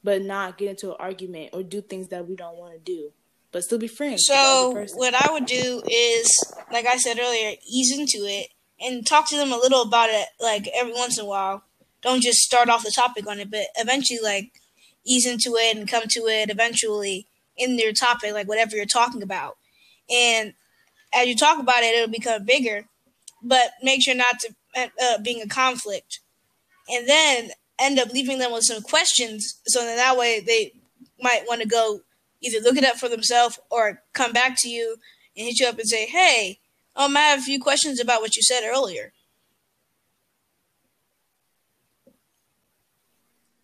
[0.04, 3.12] but not get into an argument or do things that we don't want to do,
[3.52, 4.24] but still be friends.
[4.26, 8.48] So what I would do is, like I said earlier, ease into it
[8.80, 11.63] and talk to them a little about it, like every once in a while.
[12.02, 14.52] Don't just start off the topic on it, but eventually, like
[15.06, 19.22] ease into it and come to it eventually in their topic, like whatever you're talking
[19.22, 19.58] about.
[20.10, 20.54] And
[21.15, 22.86] as you talk about it, it'll become bigger.
[23.41, 24.54] But make sure not to
[25.02, 26.19] uh, being a conflict,
[26.89, 27.49] and then
[27.80, 30.71] end up leaving them with some questions, so that that way they
[31.21, 32.02] might want to go
[32.41, 34.97] either look it up for themselves or come back to you
[35.36, 36.60] and hit you up and say, "Hey,
[36.95, 39.13] um, I have a few questions about what you said earlier."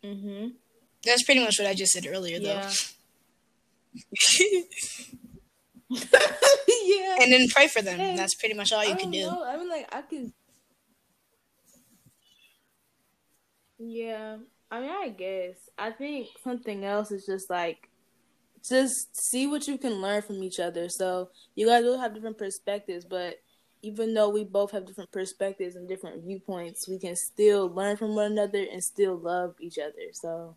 [0.03, 0.53] Mhm.
[1.03, 2.62] That's pretty much what I just said earlier, though.
[6.89, 7.17] Yeah.
[7.21, 8.15] And then pray for them.
[8.15, 9.21] That's pretty much all you can do.
[9.21, 9.43] Know.
[9.43, 10.34] I mean, like I can.
[13.78, 14.38] Yeah,
[14.71, 17.89] I mean, I guess I think something else is just like
[18.67, 20.89] just see what you can learn from each other.
[20.89, 23.36] So you guys will have different perspectives, but
[23.82, 28.15] even though we both have different perspectives and different viewpoints, we can still learn from
[28.15, 30.12] one another and still love each other.
[30.12, 30.56] So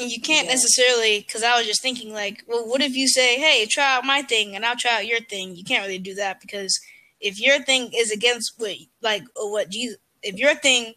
[0.00, 0.52] you can't yeah.
[0.52, 4.04] necessarily because I was just thinking like, well, what if you say, "Hey, try out
[4.04, 6.78] my thing and I'll try out your thing." You can't really do that because
[7.20, 10.94] if your thing is against what like uh, what Jesus, if your thing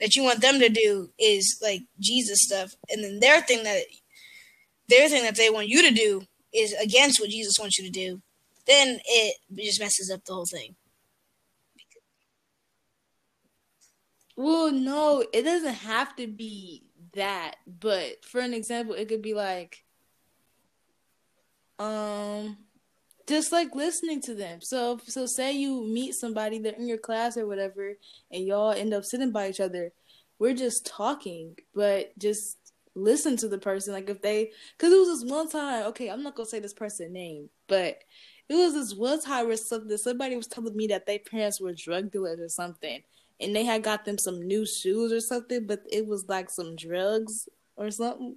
[0.00, 3.82] that you want them to do is like Jesus stuff, and then their thing that
[4.88, 6.22] their thing that they want you to do
[6.52, 8.20] is against what Jesus wants you to do,
[8.66, 10.76] then it just messes up the whole thing.
[14.36, 16.85] Well, no, it doesn't have to be
[17.16, 17.56] that.
[17.66, 19.84] But for an example, it could be like,
[21.78, 22.56] um,
[23.26, 24.60] just like listening to them.
[24.60, 27.94] So, so say you meet somebody that in your class or whatever,
[28.30, 29.92] and y'all end up sitting by each other.
[30.38, 32.58] We're just talking, but just
[32.94, 33.92] listen to the person.
[33.92, 35.86] Like if they, because it was this one time.
[35.86, 37.98] Okay, I'm not gonna say this person's name, but
[38.48, 41.72] it was this one time where something somebody was telling me that their parents were
[41.72, 43.02] drug dealers or something,
[43.40, 46.76] and they had got them some new shoes or something, but it was like some
[46.76, 48.36] drugs or something.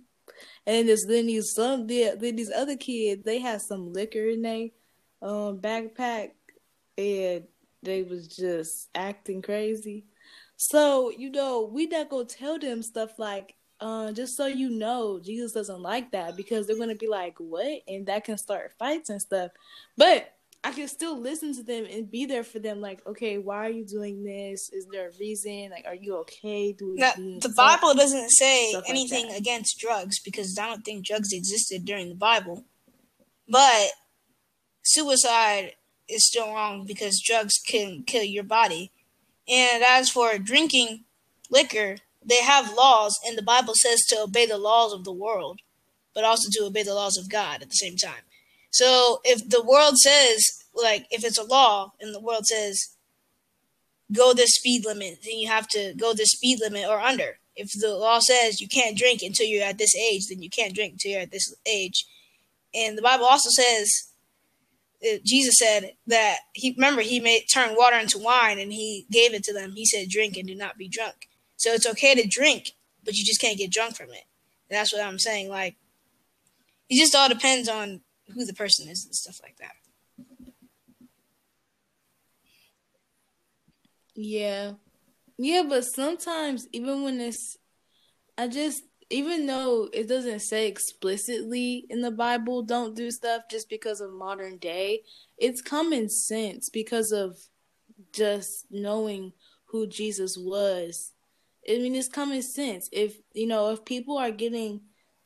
[0.66, 4.68] And then then these some then these other kids they had some liquor in their
[5.22, 6.32] um backpack
[6.98, 7.44] and
[7.82, 10.06] they was just acting crazy.
[10.58, 15.20] So, you know, we not gonna tell them stuff like, uh, just so you know,
[15.24, 17.82] Jesus doesn't like that because they're gonna be like, What?
[17.88, 19.52] And that can start fights and stuff.
[19.98, 22.82] But I can still listen to them and be there for them.
[22.82, 24.69] Like, okay, why are you doing this?
[24.74, 25.69] Is there a reason?
[25.72, 26.74] Like, are you okay?
[26.74, 31.32] Do now, the Bible doesn't say anything like against drugs because I don't think drugs
[31.32, 32.65] existed during the Bible.
[33.48, 33.88] But
[34.84, 35.76] suicide
[36.10, 38.91] is still wrong because drugs can kill your body.
[39.48, 41.06] And as for drinking
[41.50, 45.62] liquor, they have laws, and the Bible says to obey the laws of the world,
[46.13, 48.24] but also to obey the laws of God at the same time.
[48.71, 52.95] So if the world says, like, if it's a law and the world says,
[54.12, 57.39] go this speed limit, then you have to go this speed limit or under.
[57.55, 60.73] If the law says you can't drink until you're at this age, then you can't
[60.73, 62.05] drink until you're at this age.
[62.73, 64.10] And the Bible also says,
[65.03, 69.34] uh, Jesus said that he remember he made turn water into wine and he gave
[69.34, 69.73] it to them.
[69.75, 73.23] He said, "Drink and do not be drunk." So it's okay to drink, but you
[73.23, 74.25] just can't get drunk from it.
[74.69, 75.47] And that's what I'm saying.
[75.49, 75.77] Like,
[76.89, 78.01] it just all depends on
[78.34, 79.74] who the person is and stuff like that.
[84.15, 84.74] Yeah.
[85.38, 87.58] Yeah, but sometimes even when it's
[88.38, 93.70] I just even though it doesn't say explicitly in the Bible don't do stuff just
[93.70, 95.02] because of modern day,
[95.38, 97.38] it's common sense because of
[98.13, 99.34] just knowing
[99.65, 101.13] who Jesus was
[101.68, 102.89] I mean, it's common sense.
[102.92, 104.82] If you know, if people are getting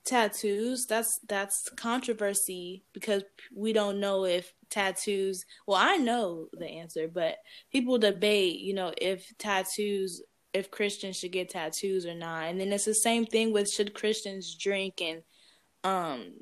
[0.06, 3.24] tattoos, that's that's controversy because
[3.56, 5.46] we don't know if tattoos.
[5.68, 7.38] Well, I know the answer, but
[7.72, 8.60] people debate.
[8.60, 10.22] You know, if tattoos,
[10.54, 13.94] if Christians should get tattoos or not, and then it's the same thing with should
[13.94, 15.22] Christians drink and
[15.84, 16.34] um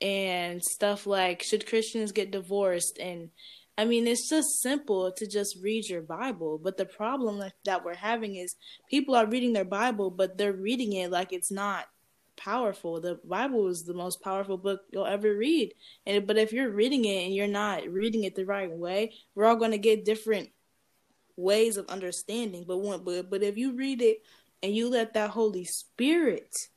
[0.00, 3.30] and stuff like should Christians get divorced and
[3.76, 6.60] I mean, it's just simple to just read your Bible.
[6.62, 8.54] But the problem that we're having is
[8.88, 11.86] people are reading their Bible, but they're reading it like it's not
[12.36, 13.00] powerful.
[13.00, 15.74] The Bible is the most powerful book you'll ever read.
[16.06, 19.46] And but if you're reading it and you're not reading it the right way, we're
[19.46, 20.50] all going to get different
[21.36, 22.64] ways of understanding.
[22.66, 24.22] But one, but but if you read it
[24.62, 26.68] and you let that Holy Spirit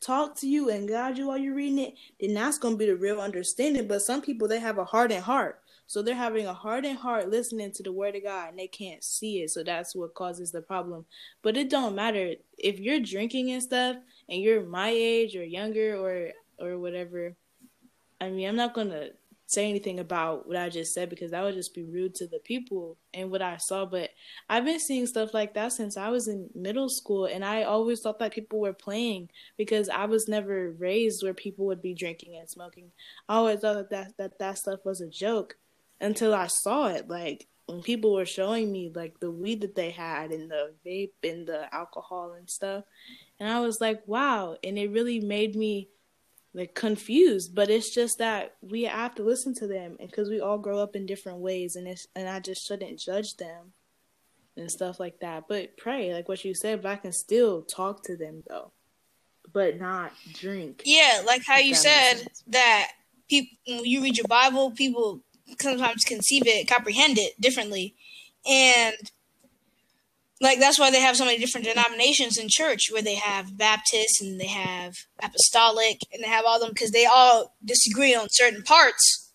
[0.00, 2.86] talk to you and guide you while you're reading it, then that's going to be
[2.86, 3.86] the real understanding.
[3.86, 7.70] But some people they have a hardened heart so they're having a hardened heart listening
[7.72, 9.50] to the word of God and they can't see it.
[9.50, 11.04] So that's what causes the problem.
[11.42, 13.96] But it don't matter if you're drinking and stuff
[14.28, 17.34] and you're my age or younger or or whatever.
[18.20, 19.10] I mean, I'm not gonna
[19.46, 22.38] say anything about what I just said because that would just be rude to the
[22.38, 23.84] people and what I saw.
[23.84, 24.10] But
[24.48, 28.00] I've been seeing stuff like that since I was in middle school, and I always
[28.00, 32.36] thought that people were playing because I was never raised where people would be drinking
[32.36, 32.92] and smoking.
[33.28, 35.56] I always thought that that, that, that stuff was a joke
[36.00, 37.08] until I saw it.
[37.08, 41.12] Like when people were showing me like the weed that they had and the vape
[41.22, 42.84] and the alcohol and stuff.
[43.42, 44.56] And I was like, wow.
[44.62, 45.88] And it really made me
[46.54, 47.56] like confused.
[47.56, 50.94] But it's just that we have to listen to them because we all grow up
[50.94, 53.72] in different ways and it's and I just shouldn't judge them
[54.56, 55.48] and stuff like that.
[55.48, 58.70] But pray, like what you said, but I can still talk to them though.
[59.52, 60.82] But not drink.
[60.84, 62.92] Yeah, like how you said that
[63.28, 65.24] people when you read your Bible, people
[65.58, 67.96] sometimes conceive it, comprehend it differently,
[68.48, 68.94] and
[70.42, 74.20] like that's why they have so many different denominations in church, where they have Baptist
[74.20, 78.62] and they have Apostolic and they have all them because they all disagree on certain
[78.62, 79.32] parts.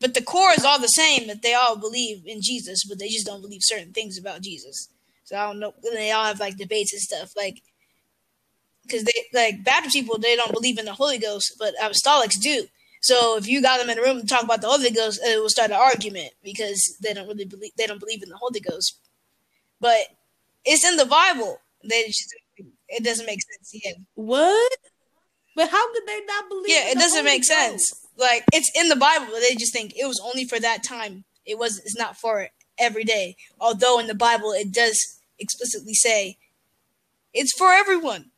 [0.00, 3.08] But the core is all the same that they all believe in Jesus, but they
[3.08, 4.88] just don't believe certain things about Jesus.
[5.24, 5.74] So I don't know.
[5.82, 7.60] They all have like debates and stuff, like
[8.84, 12.66] because they like Baptist people they don't believe in the Holy Ghost, but Apostolics do.
[13.02, 15.40] So if you got them in a room to talk about the Holy Ghost, it
[15.40, 18.60] will start an argument because they don't really believe they don't believe in the Holy
[18.60, 19.00] Ghost.
[19.80, 20.06] But
[20.64, 21.60] it's in the Bible.
[21.88, 22.34] They just
[22.88, 23.70] it doesn't make sense.
[23.72, 23.92] Yeah.
[24.14, 24.72] What?
[25.54, 26.68] But how could they not believe?
[26.68, 28.06] Yeah, it doesn't make sense.
[28.16, 31.24] Like it's in the Bible, but they just think it was only for that time.
[31.46, 31.78] It was.
[31.78, 33.36] It's not for every day.
[33.60, 36.38] Although in the Bible it does explicitly say
[37.32, 38.30] it's for everyone.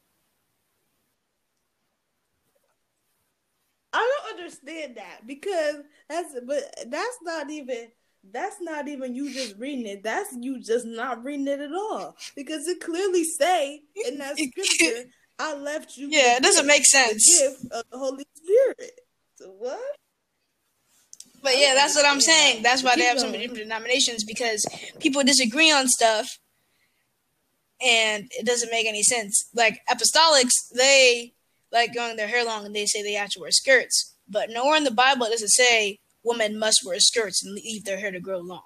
[3.92, 5.76] I don't understand that because
[6.08, 7.88] that's but that's not even
[8.32, 10.02] that's not even you just reading it.
[10.02, 15.10] That's you just not reading it at all because it clearly say in that scripture,
[15.38, 17.24] "I left you." Yeah, it doesn't make sense.
[17.40, 19.00] gift of the Holy Spirit.
[19.36, 19.80] So what?
[21.42, 22.62] But yeah, that's what I'm saying.
[22.62, 24.64] That's why they have so many different denominations because
[24.98, 26.38] people disagree on stuff,
[27.80, 29.48] and it doesn't make any sense.
[29.54, 31.32] Like apostolics, they
[31.72, 34.14] like going their hair long and they say they have to wear skirts.
[34.28, 37.98] But nowhere in the Bible does it say women must wear skirts and leave their
[37.98, 38.62] hair to grow long.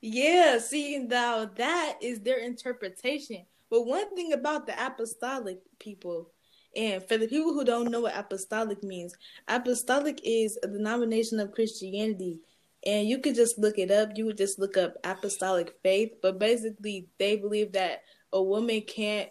[0.00, 3.46] Yeah, see now that is their interpretation.
[3.70, 6.30] But one thing about the apostolic people,
[6.76, 9.14] and for the people who don't know what apostolic means,
[9.48, 12.40] apostolic is a denomination of Christianity
[12.84, 14.10] and you could just look it up.
[14.16, 19.30] You would just look up apostolic faith, but basically they believe that a woman can't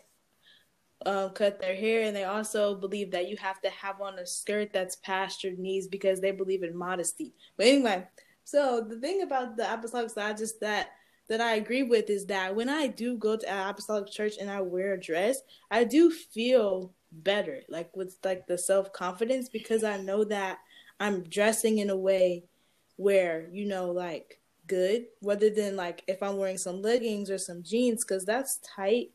[1.05, 4.25] um, cut their hair, and they also believe that you have to have on a
[4.25, 7.33] skirt that's past your knees because they believe in modesty.
[7.57, 8.07] But anyway,
[8.43, 10.89] So the thing about the apostolic side, just that
[11.29, 14.49] that I agree with is that when I do go to an apostolic church and
[14.49, 15.39] I wear a dress,
[15.69, 20.59] I do feel better, like with like the self confidence because I know that
[20.99, 22.43] I'm dressing in a way
[22.97, 27.63] where you know like good rather than like if I'm wearing some leggings or some
[27.63, 29.11] jeans because that's tight.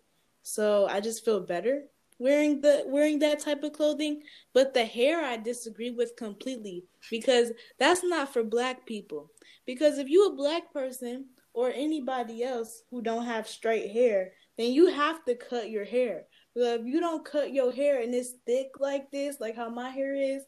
[0.47, 1.87] So I just feel better
[2.21, 4.23] wearing the wearing that type of clothing.
[4.55, 9.33] But the hair I disagree with completely because that's not for black people.
[9.67, 14.73] Because if you a black person or anybody else who don't have straight hair, then
[14.73, 16.23] you have to cut your hair.
[16.55, 19.91] But if you don't cut your hair and it's thick like this, like how my
[19.91, 20.45] hair is,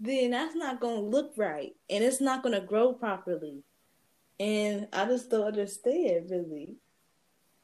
[0.00, 3.62] then that's not gonna look right and it's not gonna grow properly.
[4.40, 6.76] And I just don't understand really.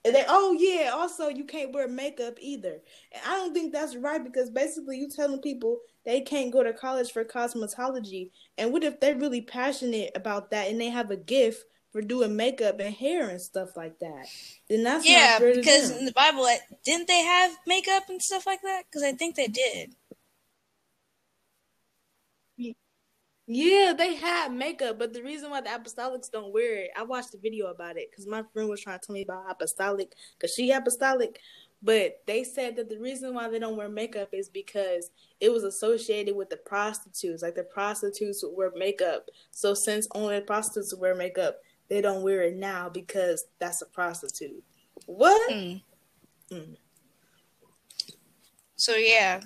[0.04, 2.78] And they, oh yeah, also you can't wear makeup either.
[3.12, 6.72] And I don't think that's right because basically you telling people they can't go to
[6.72, 8.30] college for cosmetology.
[8.56, 12.36] And what if they're really passionate about that and they have a gift for doing
[12.36, 14.26] makeup and hair and stuff like that?
[14.70, 16.46] Then that's yeah, because in the Bible,
[16.84, 18.84] didn't they have makeup and stuff like that?
[18.86, 19.94] Because I think they did.
[23.52, 27.34] Yeah, they had makeup, but the reason why the apostolics don't wear it, I watched
[27.34, 30.54] a video about it because my friend was trying to tell me about apostolic because
[30.54, 31.40] she apostolic,
[31.82, 35.64] but they said that the reason why they don't wear makeup is because it was
[35.64, 37.42] associated with the prostitutes.
[37.42, 41.56] Like the prostitutes would wear makeup, so since only the prostitutes wear makeup,
[41.88, 44.62] they don't wear it now because that's a prostitute.
[45.06, 45.50] What?
[45.50, 45.82] Mm.
[46.52, 46.76] Mm.
[48.76, 49.40] So yeah,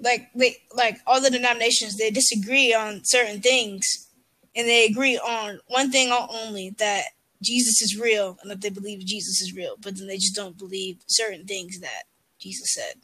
[0.00, 4.08] like they like all the denominations they disagree on certain things
[4.56, 7.04] and they agree on one thing only that
[7.42, 10.56] Jesus is real and that they believe Jesus is real, but then they just don't
[10.58, 12.04] believe certain things that
[12.38, 12.94] Jesus said.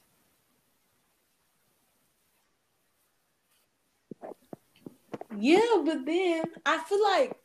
[5.38, 7.36] Yeah, but then I feel like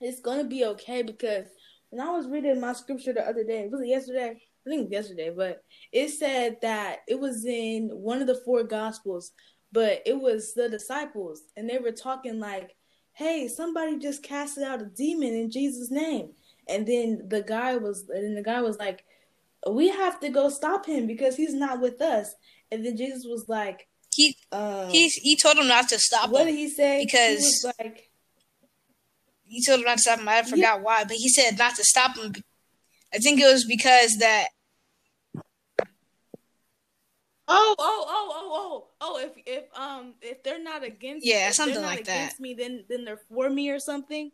[0.00, 1.46] it's gonna be okay because
[1.90, 4.40] when I was reading my scripture the other day, was it yesterday?
[4.66, 5.62] I think yesterday, but
[5.92, 9.32] it said that it was in one of the four gospels,
[9.72, 12.76] but it was the disciples, and they were talking like,
[13.12, 16.30] "Hey, somebody just casted out a demon in Jesus' name,"
[16.68, 19.04] and then the guy was, and the guy was like,
[19.68, 22.34] "We have to go stop him because he's not with us,"
[22.70, 26.42] and then Jesus was like, "He um, he he told him not to stop what
[26.42, 27.04] him." did he say?
[27.04, 28.06] Because he like.
[29.44, 30.28] He told him not to stop him.
[30.28, 30.76] I forgot yeah.
[30.76, 32.32] why, but he said not to stop him
[33.12, 34.48] I think it was because that.
[37.52, 39.18] Oh, oh, oh, oh, oh, oh!
[39.18, 43.20] If if um if they're not against yeah something like that me, then then they're
[43.28, 44.30] for me or something.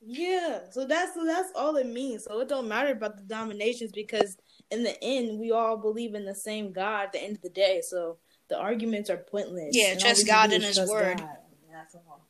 [0.00, 2.24] Yeah, so that's that's all it means.
[2.24, 4.36] So it don't matter about the dominations because
[4.70, 7.06] in the end we all believe in the same God.
[7.06, 9.74] At the end of the day, so the arguments are pointless.
[9.76, 11.18] Yeah, trust God in His word.
[11.18, 11.36] God.
[11.72, 12.20] That's all.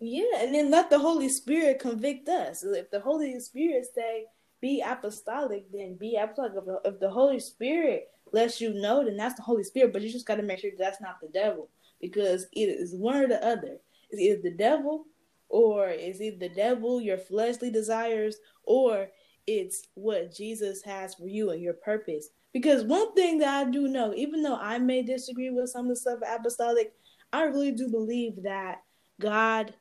[0.00, 2.62] Yeah, and then let the Holy Spirit convict us.
[2.62, 4.26] If the Holy Spirit say
[4.60, 6.52] be apostolic, then be apostolic.
[6.56, 9.92] If the, if the Holy Spirit lets you know, then that's the Holy Spirit.
[9.92, 11.68] But you just got to make sure that's not the devil,
[12.00, 13.78] because it is one or the other.
[14.10, 15.04] It's either the devil,
[15.48, 19.08] or it's either the devil, your fleshly desires, or
[19.46, 22.28] it's what Jesus has for you and your purpose.
[22.52, 25.90] Because one thing that I do know, even though I may disagree with some of
[25.90, 26.92] the stuff apostolic,
[27.32, 28.82] I really do believe that
[29.20, 29.74] God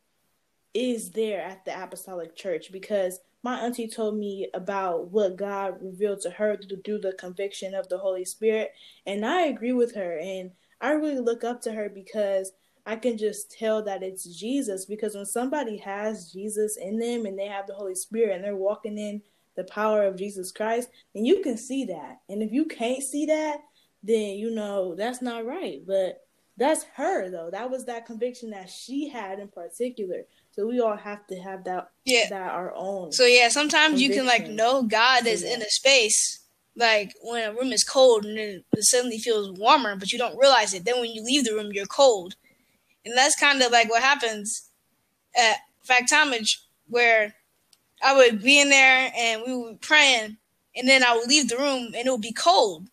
[0.74, 6.22] is there at the apostolic church because my auntie told me about what God revealed
[6.22, 8.72] to her through the conviction of the Holy Spirit.
[9.06, 10.18] And I agree with her.
[10.18, 12.52] And I really look up to her because
[12.86, 14.86] I can just tell that it's Jesus.
[14.86, 18.56] Because when somebody has Jesus in them and they have the Holy Spirit and they're
[18.56, 19.22] walking in
[19.56, 22.20] the power of Jesus Christ, then you can see that.
[22.30, 23.58] And if you can't see that,
[24.04, 25.82] then you know that's not right.
[25.86, 26.24] But
[26.58, 27.50] that's her though.
[27.52, 30.24] That was that conviction that she had in particular.
[30.58, 32.30] So we all have to have that yeah.
[32.30, 33.12] that our own.
[33.12, 36.40] So yeah, sometimes you can like know God is in a space
[36.76, 40.38] like when a room is cold and then it suddenly feels warmer, but you don't
[40.38, 40.84] realize it.
[40.84, 42.36] Then when you leave the room, you're cold,
[43.06, 44.70] and that's kind of like what happens
[45.36, 47.36] at Factomage, where
[48.04, 50.38] I would be in there and we would be praying,
[50.76, 52.88] and then I would leave the room and it would be cold.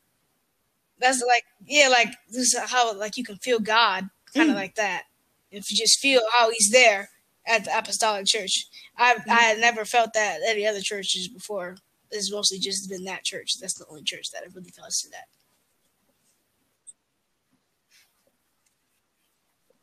[0.98, 4.60] That's like yeah, like this is how like you can feel God, kind of mm.
[4.60, 5.04] like that.
[5.50, 7.08] If you just feel how He's there,
[7.46, 8.66] at the Apostolic Church.
[8.96, 9.30] I mm-hmm.
[9.30, 11.76] I had never felt that at any other churches before.
[12.10, 13.58] It's mostly just been that church.
[13.58, 15.26] That's the only church that I really felt to that.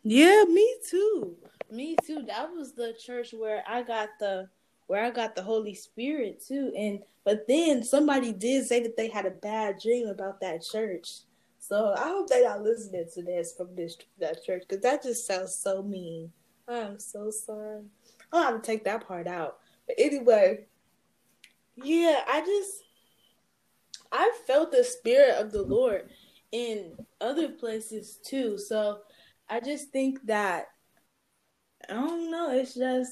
[0.03, 1.35] Yeah, me too.
[1.69, 2.23] Me too.
[2.27, 4.49] That was the church where I got the
[4.87, 6.73] where I got the Holy Spirit too.
[6.77, 11.19] And but then somebody did say that they had a bad dream about that church.
[11.59, 15.27] So I hope they're not listening to this from this that church because that just
[15.27, 16.31] sounds so mean.
[16.71, 17.81] I'm so sorry.
[18.31, 19.57] I'll have to take that part out.
[19.87, 20.65] But anyway,
[21.75, 22.83] yeah, I just
[24.11, 26.09] I felt the spirit of the Lord
[26.51, 28.57] in other places too.
[28.57, 28.99] So
[29.49, 30.67] I just think that
[31.89, 32.51] I don't know.
[32.51, 33.11] It's just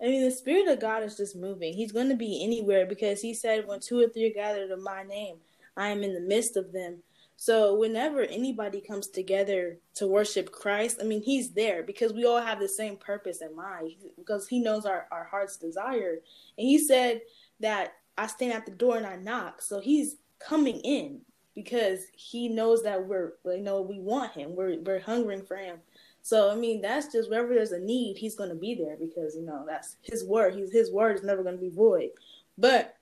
[0.00, 1.72] I mean, the spirit of God is just moving.
[1.72, 4.82] He's going to be anywhere because He said, "When two or three are gathered in
[4.82, 5.36] My name,
[5.76, 7.02] I am in the midst of them."
[7.36, 12.40] So whenever anybody comes together to worship Christ, I mean, He's there because we all
[12.40, 16.16] have the same purpose in mind because He knows our, our heart's desire.
[16.56, 17.20] And He said
[17.60, 19.60] that I stand at the door and I knock.
[19.60, 21.20] So He's coming in
[21.54, 24.56] because He knows that we're, you know, we want Him.
[24.56, 25.78] We're, we're hungering for Him.
[26.22, 29.36] So I mean, that's just wherever there's a need, He's going to be there because,
[29.36, 30.54] you know, that's His word.
[30.54, 32.10] He's, his word is never going to be void.
[32.58, 32.95] But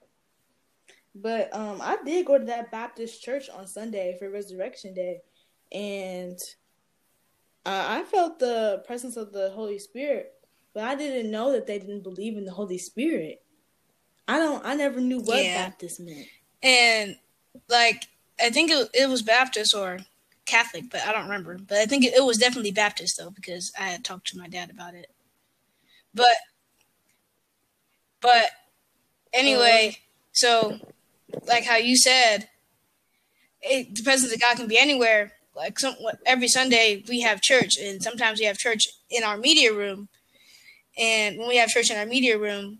[1.14, 5.20] but um, I did go to that Baptist church on Sunday for Resurrection Day,
[5.72, 6.38] and
[7.64, 10.32] uh, I felt the presence of the Holy Spirit.
[10.72, 13.44] But I didn't know that they didn't believe in the Holy Spirit.
[14.26, 14.64] I don't.
[14.64, 15.68] I never knew what yeah.
[15.68, 16.26] Baptist meant.
[16.62, 17.16] And
[17.68, 18.08] like,
[18.40, 20.00] I think it, it was Baptist or
[20.46, 21.58] Catholic, but I don't remember.
[21.58, 24.48] But I think it, it was definitely Baptist though, because I had talked to my
[24.48, 25.06] dad about it.
[26.12, 26.36] But,
[28.20, 28.46] but
[29.32, 29.96] anyway,
[30.32, 30.78] so
[31.46, 32.48] like how you said,
[33.62, 35.32] it, the presence of God can be anywhere.
[35.56, 35.94] Like some
[36.26, 40.08] every Sunday we have church, and sometimes we have church in our media room.
[40.98, 42.78] And when we have church in our media room,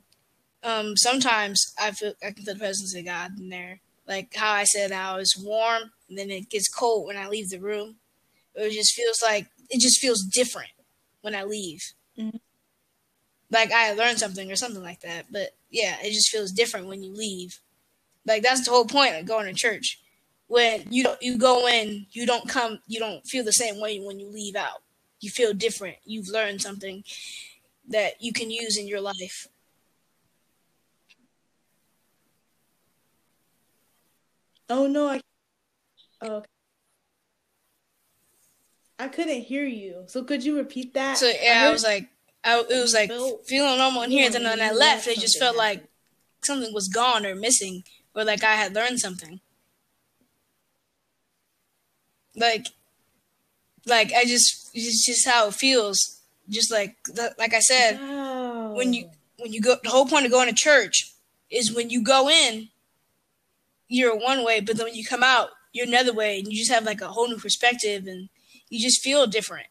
[0.63, 3.81] um, sometimes I feel I can feel the presence of God in there.
[4.07, 7.51] Like how I said, how it's warm, and then it gets cold when I leave
[7.51, 7.97] the room.
[8.55, 10.71] It just feels like it just feels different
[11.23, 11.93] when I leave.
[12.19, 12.37] Mm-hmm.
[13.51, 15.27] Like I learned something or something like that.
[15.31, 17.61] But yeah, it just feels different when you leave.
[18.27, 20.01] Like that's the whole point of going to church.
[20.47, 23.99] When you don't, you go in, you don't come, you don't feel the same way
[23.99, 24.83] when you leave out.
[25.21, 25.97] You feel different.
[26.05, 27.03] You've learned something
[27.89, 29.49] that you can use in your life.
[34.69, 35.21] Oh no, I
[36.23, 36.43] oh,
[38.99, 40.05] I couldn't hear you.
[40.07, 41.19] So could you repeat that?
[41.19, 42.09] So yeah, I, I was like,
[42.43, 43.11] I, it was like
[43.45, 44.31] feeling normal in here.
[44.31, 45.85] Then when I left, it just felt like
[46.43, 49.41] something was gone or missing or like I had learned something.
[52.37, 52.69] Like,
[53.87, 56.21] like I just it's just how it feels.
[56.49, 56.97] Just like
[57.39, 58.73] like I said, wow.
[58.75, 59.09] when you
[59.39, 61.13] when you go, the whole point of going to church
[61.51, 62.69] is when you go in,
[63.89, 66.71] you're one way, but then when you come out, you're another way, and you just
[66.71, 68.29] have like a whole new perspective, and
[68.69, 69.69] you just feel different.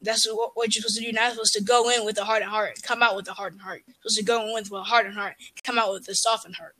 [0.00, 1.06] That's what, what you're supposed to do.
[1.06, 3.32] You're not supposed to go in with a heart and heart, come out with a
[3.32, 3.82] heart and heart.
[3.86, 6.56] You're supposed to go in with a heart and heart, come out with a softened
[6.56, 6.74] heart.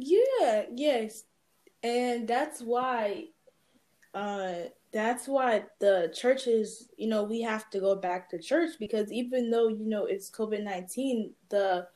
[0.00, 1.24] Yeah, yes.
[1.82, 3.26] And that's why
[4.14, 4.54] uh
[4.92, 9.50] that's why the churches, you know, we have to go back to church because even
[9.50, 11.86] though, you know, it's COVID 19, the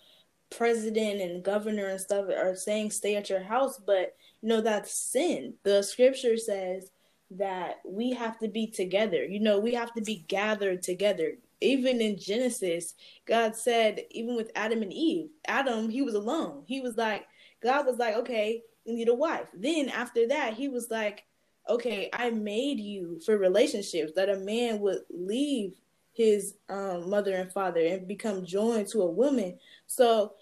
[0.50, 4.92] president and governor and stuff are saying stay at your house, but, you know, that's
[4.92, 5.54] sin.
[5.62, 6.90] The scripture says
[7.32, 9.24] that we have to be together.
[9.24, 11.34] You know, we have to be gathered together.
[11.62, 12.94] Even in Genesis,
[13.26, 16.64] God said, even with Adam and Eve, Adam, he was alone.
[16.66, 17.26] He was like,
[17.62, 19.48] God was like, okay, you need a wife.
[19.54, 21.24] Then after that, he was like,
[21.68, 25.74] okay, I made you for relationships that a man would leave
[26.12, 29.58] his um, mother and father and become joined to a woman.
[29.86, 30.34] So,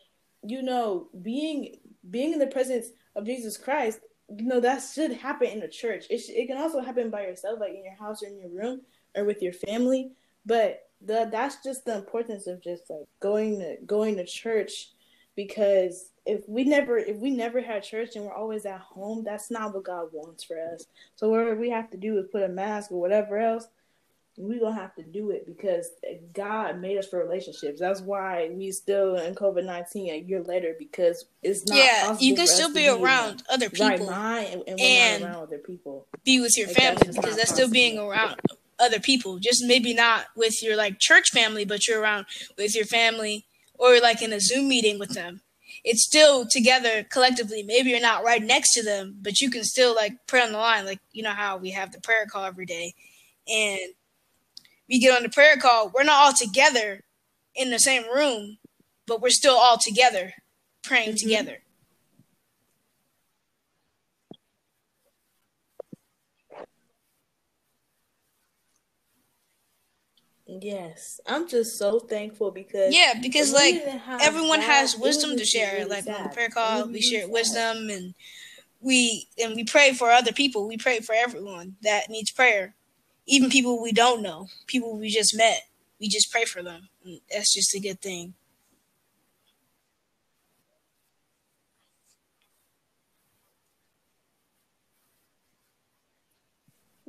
[0.42, 1.76] you know, being
[2.10, 4.00] being in the presence of Jesus Christ,
[4.34, 6.06] you know, that should happen in the church.
[6.10, 8.50] It sh- it can also happen by yourself, like in your house or in your
[8.50, 8.82] room
[9.14, 10.12] or with your family.
[10.46, 14.92] But the that's just the importance of just like going to going to church
[15.36, 19.50] because if we never if we never had church and we're always at home, that's
[19.50, 20.84] not what God wants for us.
[21.16, 23.66] So whatever we have to do is put a mask or whatever else,
[24.36, 25.88] we gonna have to do it because
[26.34, 27.80] God made us for relationships.
[27.80, 31.78] That's why we still in COVID nineteen a year later because it's not.
[31.78, 36.06] Yeah, you can still be around other people, right and, and, and around other people.
[36.24, 38.36] Be with your like family that's because that's still being around
[38.78, 39.38] other people.
[39.38, 42.26] Just maybe not with your like church family, but you're around
[42.58, 43.46] with your family
[43.78, 45.40] or like in a Zoom meeting with them
[45.84, 47.62] it's still together collectively.
[47.62, 50.58] Maybe you're not right next to them, but you can still like pray on the
[50.58, 50.86] line.
[50.86, 52.94] Like you know how we have the prayer call every day,
[53.48, 53.80] and
[54.88, 55.90] we get on the prayer call.
[55.94, 57.04] We're not all together
[57.54, 58.58] in the same room,
[59.06, 60.34] but we're still all together
[60.82, 61.28] praying mm-hmm.
[61.28, 61.58] together.
[70.60, 73.82] Yes, I'm just so thankful because yeah, because like
[74.20, 75.86] everyone has wisdom to share.
[75.86, 78.14] Like on the prayer call, we share wisdom and
[78.80, 80.66] we and we pray for other people.
[80.66, 82.74] We pray for everyone that needs prayer,
[83.26, 85.62] even people we don't know, people we just met.
[86.00, 86.88] We just pray for them.
[87.04, 88.34] And that's just a good thing.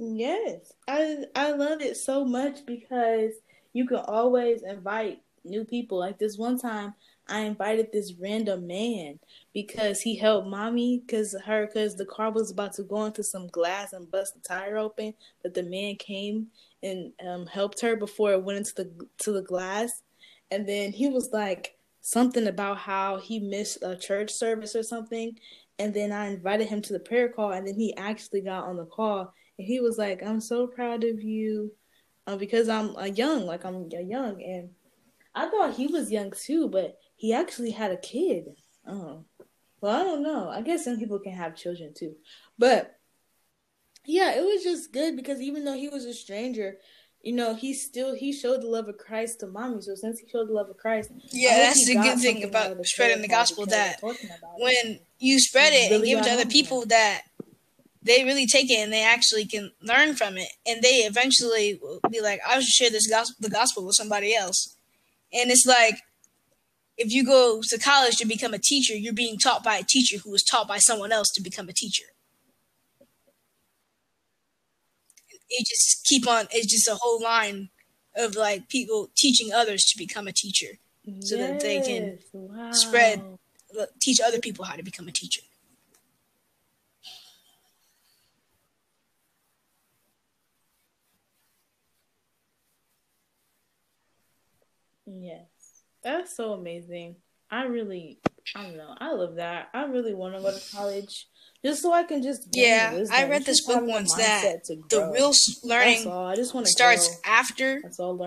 [0.02, 3.34] Yes, I I love it so much because
[3.74, 6.00] you can always invite new people.
[6.00, 6.94] Like this one time,
[7.28, 9.20] I invited this random man
[9.54, 13.48] because he helped mommy because her because the car was about to go into some
[13.48, 16.48] glass and bust the tire open, but the man came
[16.82, 20.02] and um, helped her before it went into the to the glass,
[20.50, 25.38] and then he was like something about how he missed a church service or something,
[25.78, 28.78] and then I invited him to the prayer call, and then he actually got on
[28.78, 31.74] the call he was like, "I'm so proud of you,
[32.28, 34.70] uh, because I'm a young, like I'm young." And
[35.36, 38.56] I thought he was young too, but he actually had a kid.
[38.88, 39.26] Oh,
[39.82, 40.50] well, I don't know.
[40.50, 42.16] I guess some people can have children too,
[42.58, 43.00] but
[44.06, 46.78] yeah, it was just good because even though he was a stranger,
[47.22, 49.82] you know, he still he showed the love of Christ to mommy.
[49.82, 53.22] So since he showed the love of Christ, yeah, that's the good thing about spreading
[53.22, 53.66] the gospel.
[53.66, 54.02] That
[54.58, 57.24] when you spread it really and give it to other people, that
[58.02, 60.50] they really take it and they actually can learn from it.
[60.66, 64.36] And they eventually will be like i should share this gospel the gospel with somebody
[64.36, 64.76] else.
[65.34, 66.00] And it's like
[66.98, 70.18] if you go to college to become a teacher you're being taught by a teacher
[70.18, 72.06] who was taught by someone else to become a teacher.
[75.50, 77.70] It just keep on it's just a whole line
[78.16, 80.78] of like people teaching others to become a teacher
[81.22, 82.72] so yes, that they can wow.
[82.72, 83.24] spread
[84.00, 85.42] teach other people how to become a teacher
[95.18, 95.48] Yes.
[96.04, 97.16] That's so amazing.
[97.52, 98.20] I really,
[98.56, 98.96] I don't know.
[99.00, 99.70] I love that.
[99.74, 101.28] I really want to go to college
[101.66, 103.04] just so I can just yeah.
[103.12, 105.34] I read this book once that the real
[105.64, 107.22] learning I just want starts grow.
[107.26, 107.82] after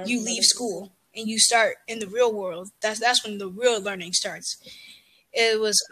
[0.07, 2.71] you leave school and you start in the real world.
[2.81, 4.59] That's that's when the real learning starts.
[5.33, 5.83] It was,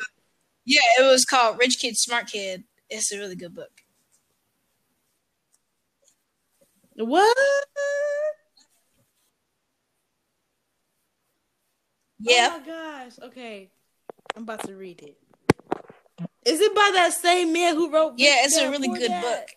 [0.67, 2.65] yeah, it was called Rich Kid Smart Kid.
[2.91, 3.83] It's a really good book.
[6.97, 7.37] What?
[12.21, 12.51] Yeah.
[12.53, 13.13] Oh my gosh.
[13.23, 13.71] Okay.
[14.37, 15.17] I'm about to read it.
[16.45, 18.15] Is it by that same man who wrote?
[18.17, 19.23] Yeah, it's a really good that?
[19.23, 19.49] book.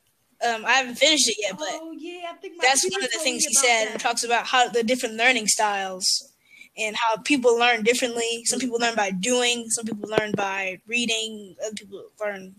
[0.49, 3.20] Um, I haven't finished it yet, but oh, yeah, I think that's one of the
[3.20, 3.86] things he said.
[3.88, 3.95] That.
[3.95, 6.34] It talks about how the different learning styles
[6.78, 8.43] and how people learn differently.
[8.45, 9.70] Some people learn by doing.
[9.70, 11.55] Some people learn by reading.
[11.66, 12.55] Other people learn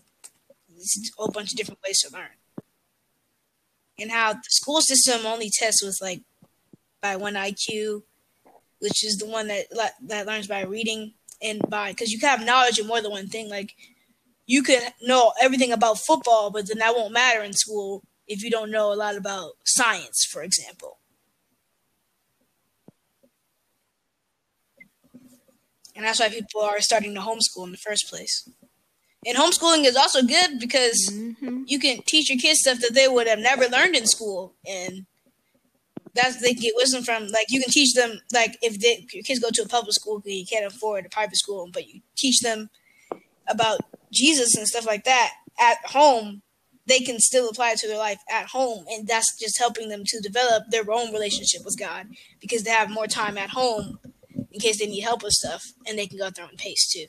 [0.77, 0.83] a
[1.17, 2.31] whole bunch of different ways to learn.
[3.99, 6.23] And how the school system only tests with like
[7.03, 8.03] by one IQ
[8.85, 9.65] which is the one that
[10.03, 13.29] that learns by reading and by because you can have knowledge in more than one
[13.29, 13.49] thing.
[13.49, 13.75] Like
[14.47, 18.51] you can know everything about football, but then that won't matter in school if you
[18.51, 20.99] don't know a lot about science, for example.
[25.97, 28.47] And that's why people are starting to homeschool in the first place.
[29.27, 31.63] And homeschooling is also good because mm-hmm.
[31.67, 34.55] you can teach your kids stuff that they would have never learned in school.
[34.67, 35.07] And
[36.15, 37.29] that's they get wisdom from.
[37.29, 40.23] Like you can teach them like if they, your kids go to a public school
[40.25, 42.71] you can't afford a private school, but you teach them
[43.49, 43.81] about
[44.13, 46.43] Jesus and stuff like that at home.
[46.87, 50.03] They can still apply it to their life at home, and that's just helping them
[50.05, 52.09] to develop their own relationship with God
[52.41, 53.99] because they have more time at home
[54.53, 56.87] in case they need help with stuff, and they can go at their own pace
[56.93, 57.07] too.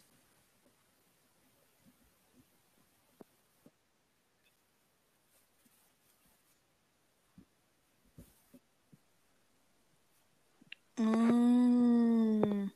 [10.99, 12.71] Mm.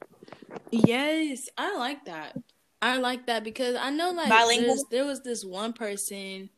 [0.72, 2.38] Yes, I like that.
[2.82, 4.30] I like that because I know like
[4.90, 6.50] there was this one person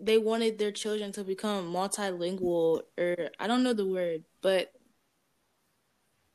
[0.00, 4.72] they wanted their children to become multilingual or I don't know the word, but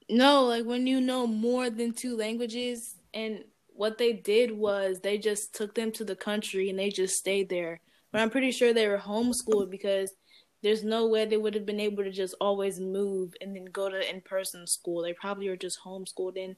[0.09, 5.17] no, like when you know more than two languages and what they did was they
[5.17, 7.81] just took them to the country and they just stayed there.
[8.11, 10.11] But I'm pretty sure they were homeschooled because
[10.63, 13.89] there's no way they would have been able to just always move and then go
[13.89, 15.01] to in person school.
[15.01, 16.55] They probably are just homeschooled in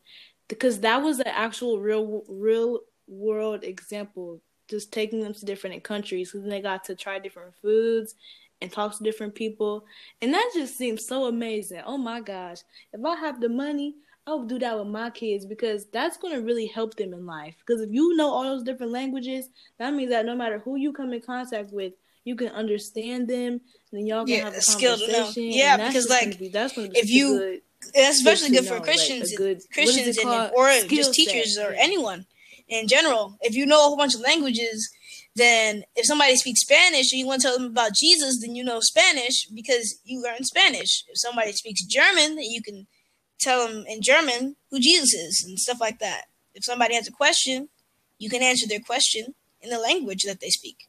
[0.47, 4.41] because that was the actual real real world example.
[4.69, 8.15] Just taking them to different countries because they got to try different foods
[8.61, 9.85] and talk to different people,
[10.21, 11.81] and that just seems so amazing.
[11.85, 12.59] Oh my gosh!
[12.91, 13.95] If I have the money,
[14.25, 17.25] I would do that with my kids because that's going to really help them in
[17.25, 17.55] life.
[17.65, 19.47] Because if you know all those different languages,
[19.79, 21.93] that means that no matter who you come in contact with,
[22.27, 23.61] you can understand them,
[23.93, 25.51] and y'all can Yeah, have a skill to conversation.
[25.51, 27.61] Yeah, that's because, like, be, that's gonna be if you- good.
[27.93, 31.69] It's especially good for like, Christians, a good- Christians and or Skill just teachers set,
[31.69, 32.25] or anyone
[32.67, 33.37] in general.
[33.41, 34.89] If you know a whole bunch of languages,
[35.35, 38.63] then if somebody speaks Spanish and you want to tell them about Jesus, then you
[38.63, 41.03] know Spanish because you learned Spanish.
[41.07, 42.87] If somebody speaks German, then you can
[43.39, 46.23] tell them in German who Jesus is and stuff like that.
[46.55, 47.69] If somebody has a question,
[48.17, 50.86] you can answer their question in the language that they speak.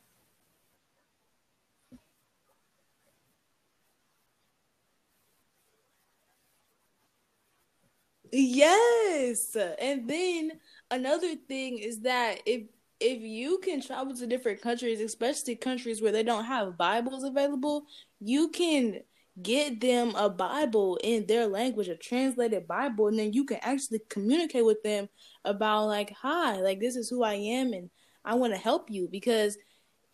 [8.32, 9.56] Yes.
[9.80, 10.52] And then
[10.90, 12.62] another thing is that if
[13.00, 17.84] if you can travel to different countries, especially countries where they don't have Bibles available,
[18.18, 19.00] you can
[19.40, 24.00] get them a Bible in their language, a translated Bible, and then you can actually
[24.08, 25.08] communicate with them
[25.44, 27.88] about like, hi, like this is who I am and
[28.24, 29.56] I want to help you because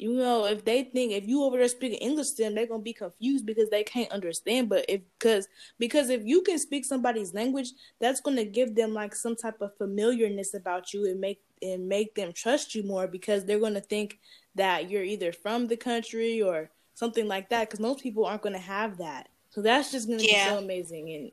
[0.05, 2.83] you know, if they think if you over there speaking English to them, they're gonna
[2.83, 4.69] be confused because they can't understand.
[4.69, 5.49] But if because
[5.79, 9.75] because if you can speak somebody's language, that's gonna give them like some type of
[9.79, 14.19] familiarness about you and make and make them trust you more because they're gonna think
[14.55, 17.71] that you're either from the country or something like that.
[17.71, 19.31] Because most people aren't gonna have that.
[19.49, 20.51] So that's just gonna Yeah.
[20.51, 21.13] be so amazing.
[21.15, 21.33] And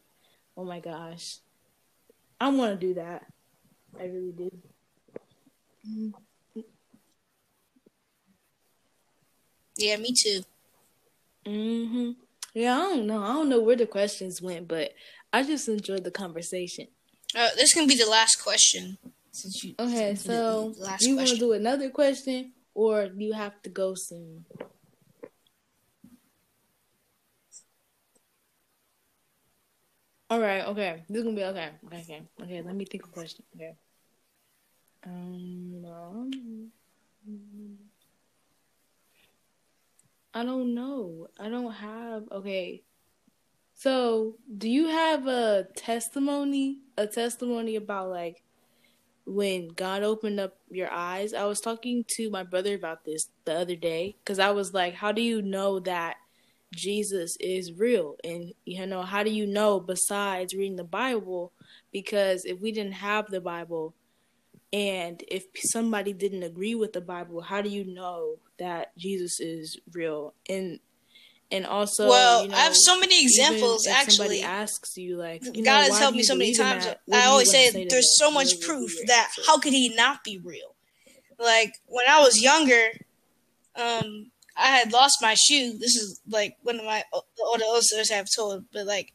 [0.55, 1.39] oh my gosh,
[2.39, 3.26] I want to do that.
[3.99, 4.49] I really do.
[5.86, 6.13] Mhm.
[9.82, 10.41] Yeah, me too.
[11.45, 12.11] hmm
[12.53, 13.23] Yeah, I don't know.
[13.23, 14.93] I don't know where the questions went, but
[15.34, 16.88] I just enjoyed the conversation.
[17.36, 18.97] Uh, this can be the last question.
[19.32, 23.69] Since you Okay, so you want to do another question, or do you have to
[23.69, 24.45] go soon?
[30.29, 30.65] All right.
[30.67, 31.03] Okay.
[31.09, 31.69] This is gonna be okay.
[31.88, 32.01] Okay.
[32.01, 32.21] Okay.
[32.41, 32.61] Okay.
[32.61, 33.43] Let me think of a question.
[33.55, 33.73] Okay.
[35.05, 35.86] Um.
[35.86, 36.71] um,
[40.34, 41.27] I don't know.
[41.39, 42.23] I don't have.
[42.32, 42.84] Okay.
[43.75, 46.79] So, do you have a testimony?
[46.97, 48.43] A testimony about like
[49.25, 51.34] when God opened up your eyes?
[51.34, 54.93] I was talking to my brother about this the other day because I was like,
[54.95, 56.17] "How do you know that
[56.73, 61.53] Jesus is real?" And you know, how do you know besides reading the Bible?
[61.91, 63.95] Because if we didn't have the Bible,
[64.74, 69.78] and if somebody didn't agree with the Bible, how do you know that Jesus is
[69.91, 70.34] real?
[70.49, 70.80] And
[71.51, 73.86] and also, well, you know, I have so many examples.
[73.86, 76.86] if somebody asks you, like, you know, God has helped me so many times.
[77.11, 80.76] I always wanna say, there's so much proof that how could he not be real?
[81.38, 82.91] Like when I was younger,
[83.76, 85.78] um, I had lost my shoe.
[85.78, 87.03] This is like one of my
[87.45, 89.13] older listeners have told, but like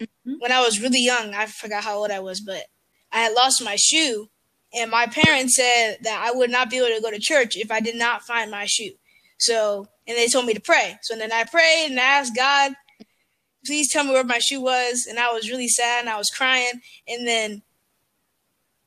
[0.00, 0.36] Mhm.
[0.38, 2.66] when I was really young, I forgot how old I was, but
[3.10, 4.30] I had lost my shoe,
[4.74, 7.70] and my parents said that I would not be able to go to church if
[7.70, 8.92] I did not find my shoe.
[9.38, 10.98] So, and they told me to pray.
[11.02, 12.72] So then I prayed and I asked God,
[13.66, 15.06] please tell me where my shoe was.
[15.08, 16.80] And I was really sad and I was crying.
[17.06, 17.62] And then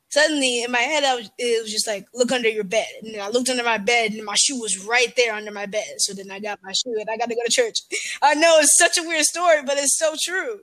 [0.08, 2.86] suddenly in my head, I was, it was just like, look under your bed.
[3.02, 5.66] And then I looked under my bed and my shoe was right there under my
[5.66, 5.94] bed.
[5.98, 7.78] So then I got my shoe and I got to go to church.
[8.22, 10.60] I know it's such a weird story, but it's so true.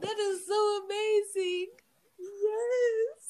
[0.03, 1.69] That is so amazing.
[2.19, 3.23] Yes.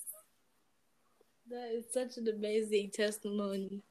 [1.51, 3.83] That is such an amazing testimony.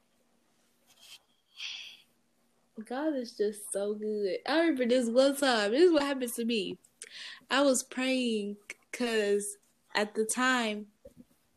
[2.88, 4.38] God is just so good.
[4.48, 5.70] I remember this one time.
[5.70, 6.78] This is what happened to me.
[7.50, 8.56] I was praying
[8.90, 9.58] because
[9.94, 10.86] at the time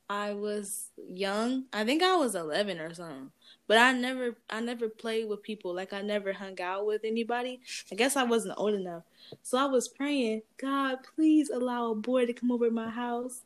[0.09, 1.65] I was young.
[1.73, 3.31] I think I was 11 or something.
[3.67, 5.73] But I never I never played with people.
[5.73, 7.61] Like I never hung out with anybody.
[7.91, 9.03] I guess I wasn't old enough.
[9.41, 13.41] So I was praying, God, please allow a boy to come over my house.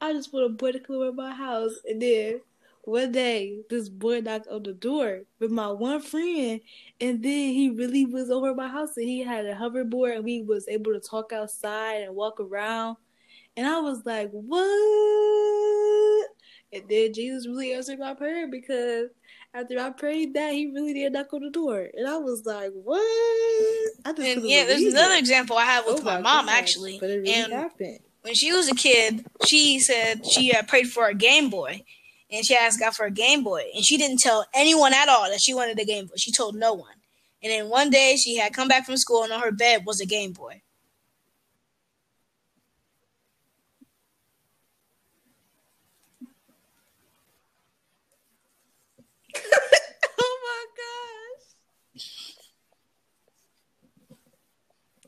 [0.00, 1.72] I just want a boy to come over my house.
[1.88, 2.40] And then
[2.82, 6.60] one day, this boy knocked on the door with my one friend,
[7.00, 10.42] and then he really was over my house, and he had a hoverboard, and we
[10.42, 12.98] was able to talk outside and walk around.
[13.56, 16.28] And I was like, what?
[16.74, 19.10] And then Jesus really answered my prayer because
[19.54, 21.88] after I prayed that, he really did knock on the door.
[21.94, 23.00] And I was like, what?
[24.04, 25.20] And yeah, there's another it.
[25.20, 26.98] example I have with Oh my, my mom gosh, actually.
[27.00, 28.00] But it really and happened.
[28.22, 31.84] when she was a kid, she said she uh, prayed for a Game Boy,
[32.30, 35.30] and she asked God for a Game Boy, and she didn't tell anyone at all
[35.30, 36.14] that she wanted a Game Boy.
[36.16, 36.94] She told no one.
[37.42, 40.00] And then one day she had come back from school, and on her bed was
[40.00, 40.62] a Game Boy.
[50.18, 52.02] oh my gosh.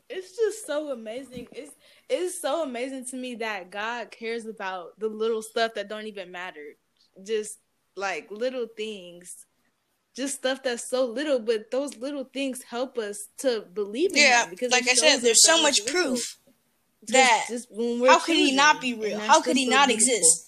[0.09, 1.47] It's just so amazing.
[1.51, 1.71] It's
[2.09, 6.31] it's so amazing to me that God cares about the little stuff that don't even
[6.31, 6.75] matter.
[7.23, 7.59] Just
[7.95, 9.45] like little things.
[10.15, 14.43] Just stuff that's so little, but those little things help us to believe in Yeah,
[14.43, 16.37] him because like I said, there's so much proof
[17.09, 19.19] that just when we're how could he not be real?
[19.19, 20.09] How could he so not beautiful.
[20.11, 20.46] exist?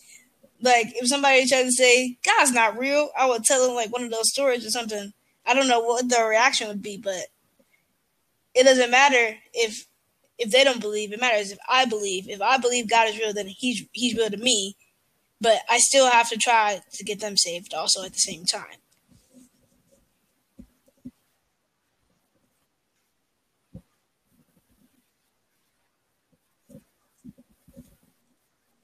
[0.62, 4.03] Like if somebody tried to say God's not real, I would tell them like one
[4.03, 5.14] of those stories or something.
[5.45, 7.28] I don't know what their reaction would be, but
[8.53, 9.86] it doesn't matter if
[10.38, 11.14] if they don't believe.
[11.14, 12.30] It matters if I believe.
[12.30, 14.76] If I believe God is real, then he's he's real to me.
[15.41, 18.80] But I still have to try to get them saved also at the same time.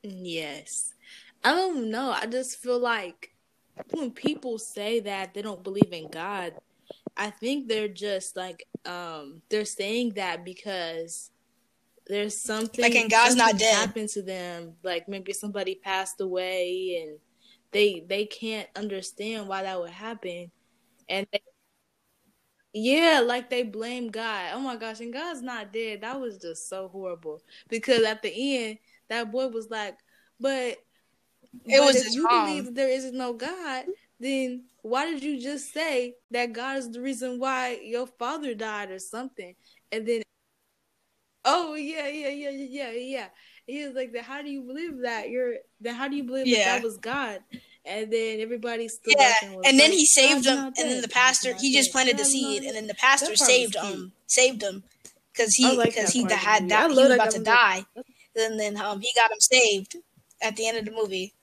[0.03, 0.94] Yes.
[1.45, 2.09] I don't know.
[2.09, 3.31] I just feel like
[3.91, 6.53] when people say that they don't believe in God,
[7.15, 11.29] I think they're just like um they're saying that because
[12.07, 13.75] there's something Like, and God's not dead.
[13.75, 14.73] happened to them.
[14.83, 17.19] Like maybe somebody passed away and
[17.71, 20.51] they they can't understand why that would happen.
[21.09, 21.41] And they,
[22.73, 24.51] yeah, like they blame God.
[24.53, 26.01] Oh my gosh, and God's not dead.
[26.01, 27.41] That was just so horrible.
[27.69, 28.31] Because at the
[28.67, 28.79] end,
[29.09, 29.95] that boy was like,
[30.39, 30.77] But
[31.63, 32.45] It but was if you mom.
[32.45, 33.85] believe that there isn't no God,
[34.19, 38.91] then why did you just say that God is the reason why your father died
[38.91, 39.55] or something?
[39.91, 40.21] And then
[41.47, 43.27] Oh yeah, yeah, yeah, yeah, yeah, yeah.
[43.67, 45.29] He was like, "Then how do you believe that?
[45.29, 46.65] You're then how do you believe Yeah.
[46.65, 47.41] that that was God?"
[47.85, 51.01] And then everybody stood Yeah, and and then like, he saved "God's him, and then
[51.01, 54.63] the pastor he just planted the seed, and then the pastor was saved him, saved
[54.63, 54.83] him,
[55.31, 57.43] because he like because that he part of the had that he was about to
[57.43, 57.85] die,
[58.35, 59.97] and then um he got him saved
[60.41, 61.33] at the end of the movie.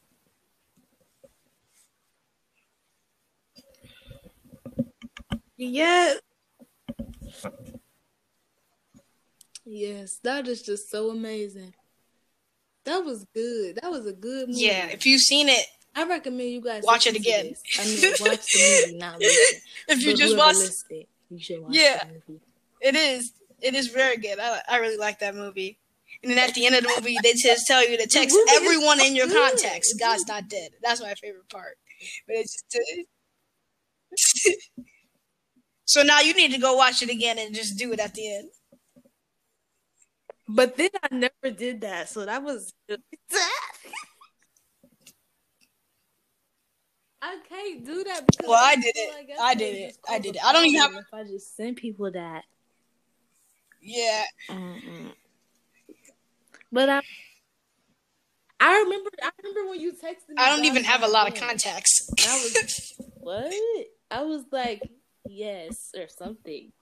[5.66, 6.20] Yes.
[9.64, 11.74] Yes, that is just so amazing.
[12.84, 13.78] That was good.
[13.80, 14.62] That was a good movie.
[14.62, 17.54] Yeah, if you've seen it, I recommend you guys Watch it again.
[17.78, 19.60] I mean, watch the movie, not listen.
[19.88, 20.56] if you But just watch,
[20.90, 22.02] it, you should watch Yeah.
[22.80, 24.40] it is it is very good.
[24.40, 25.78] I I really like that movie.
[26.22, 29.00] And then at the end of the movie, they just tell you to text everyone
[29.00, 29.94] in your contacts.
[29.94, 30.70] God's not dead.
[30.82, 31.76] That's my favorite part.
[32.26, 33.08] But it's just,
[34.78, 34.82] uh,
[35.92, 38.34] so now you need to go watch it again and just do it at the
[38.36, 38.48] end.
[40.48, 42.72] But then I never did that, so that was.
[47.20, 49.14] I can't do that because Well, I I did it.
[49.14, 49.96] like that's I did it.
[50.08, 50.44] I did it.
[50.44, 52.44] I don't even have- If I just send people that,
[53.82, 54.24] Yeah.
[54.48, 55.12] Mm-mm.
[56.72, 57.00] but I,
[58.60, 59.10] I remember.
[59.22, 60.36] I remember when you texted me.
[60.38, 62.06] I don't even have a lot of contacts.
[62.16, 63.52] That was what?
[64.10, 64.82] I was like,
[65.26, 66.72] yes, or something.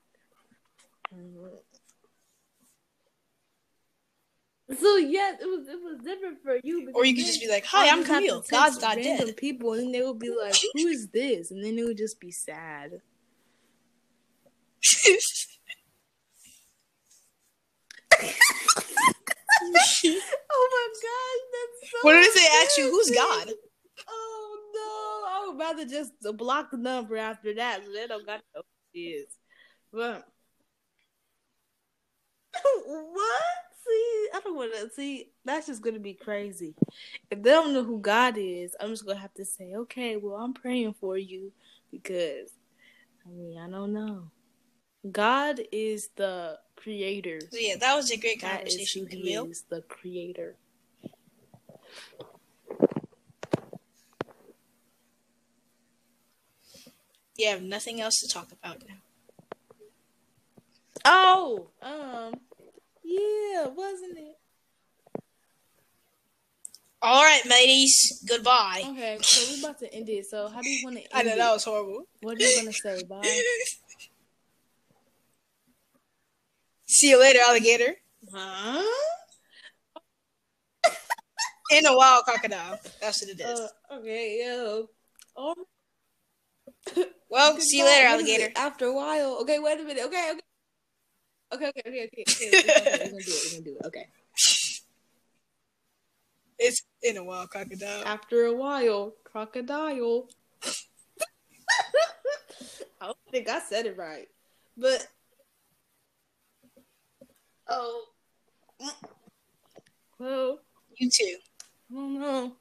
[4.78, 6.93] So yes, it was it was different for you.
[6.95, 8.45] Or you could just be like, "Hi, I'm would have to Camille.
[8.49, 11.76] God's not random dead." People, and they would be like, "Who is this?" And then
[11.78, 13.01] it would just be sad.
[20.05, 21.99] oh my god, that's so.
[22.03, 23.11] what did they ask you who's.
[23.11, 23.53] God?
[24.81, 28.43] No, I would rather just block the number after that, so they don't got to
[28.55, 29.26] know who it is.
[29.93, 30.26] But
[32.87, 33.43] what?
[33.87, 35.31] See, I don't want to see.
[35.45, 36.74] That's just gonna be crazy.
[37.31, 40.37] If they don't know who God is, I'm just gonna have to say, okay, well,
[40.37, 41.51] I'm praying for you
[41.91, 42.51] because,
[43.26, 44.31] I mean, I don't know.
[45.11, 47.41] God is the creator.
[47.51, 49.47] So yeah, that was a great That is conversation, who he Camille.
[49.51, 50.57] is, the creator.
[57.41, 58.97] You have nothing else to talk about now.
[61.07, 62.34] Oh, um,
[63.03, 64.36] yeah, wasn't it?
[67.01, 68.22] All right, ladies.
[68.28, 68.82] Goodbye.
[68.88, 70.26] Okay, so we're about to end it.
[70.26, 71.38] So how do you want to end I know it?
[71.38, 72.03] that was horrible.
[72.20, 73.05] What are you gonna say?
[73.09, 73.41] Bye.
[76.84, 77.95] See you later, alligator.
[78.30, 78.84] Huh?
[81.70, 82.78] In a wild crocodile.
[83.01, 83.61] That's what it is.
[83.61, 84.91] Uh, okay, yo.
[85.38, 85.55] Oh,
[87.30, 88.32] well, see you later, What is it?
[88.32, 88.53] alligator.
[88.57, 89.38] After a while.
[89.43, 90.05] Okay, wait a minute.
[90.05, 90.41] Okay, okay.
[91.53, 92.49] Okay, okay, okay, okay.
[92.49, 92.99] okay.
[93.05, 93.43] We're gonna do it.
[93.45, 93.86] We're gonna do it.
[93.86, 94.07] Okay.
[96.62, 98.05] It's in a wild crocodile.
[98.05, 100.28] After a while, crocodile.
[103.01, 104.28] I don't think I said it right,
[104.76, 105.09] but
[107.66, 108.05] oh,
[110.18, 110.59] well,
[110.99, 111.36] You too.
[111.91, 112.53] I don't know.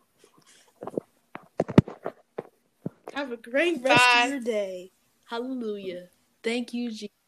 [3.14, 4.24] Have a great rest Bye.
[4.26, 4.92] of your day.
[5.30, 6.08] Hallelujah.
[6.44, 7.19] Thank you, Jesus.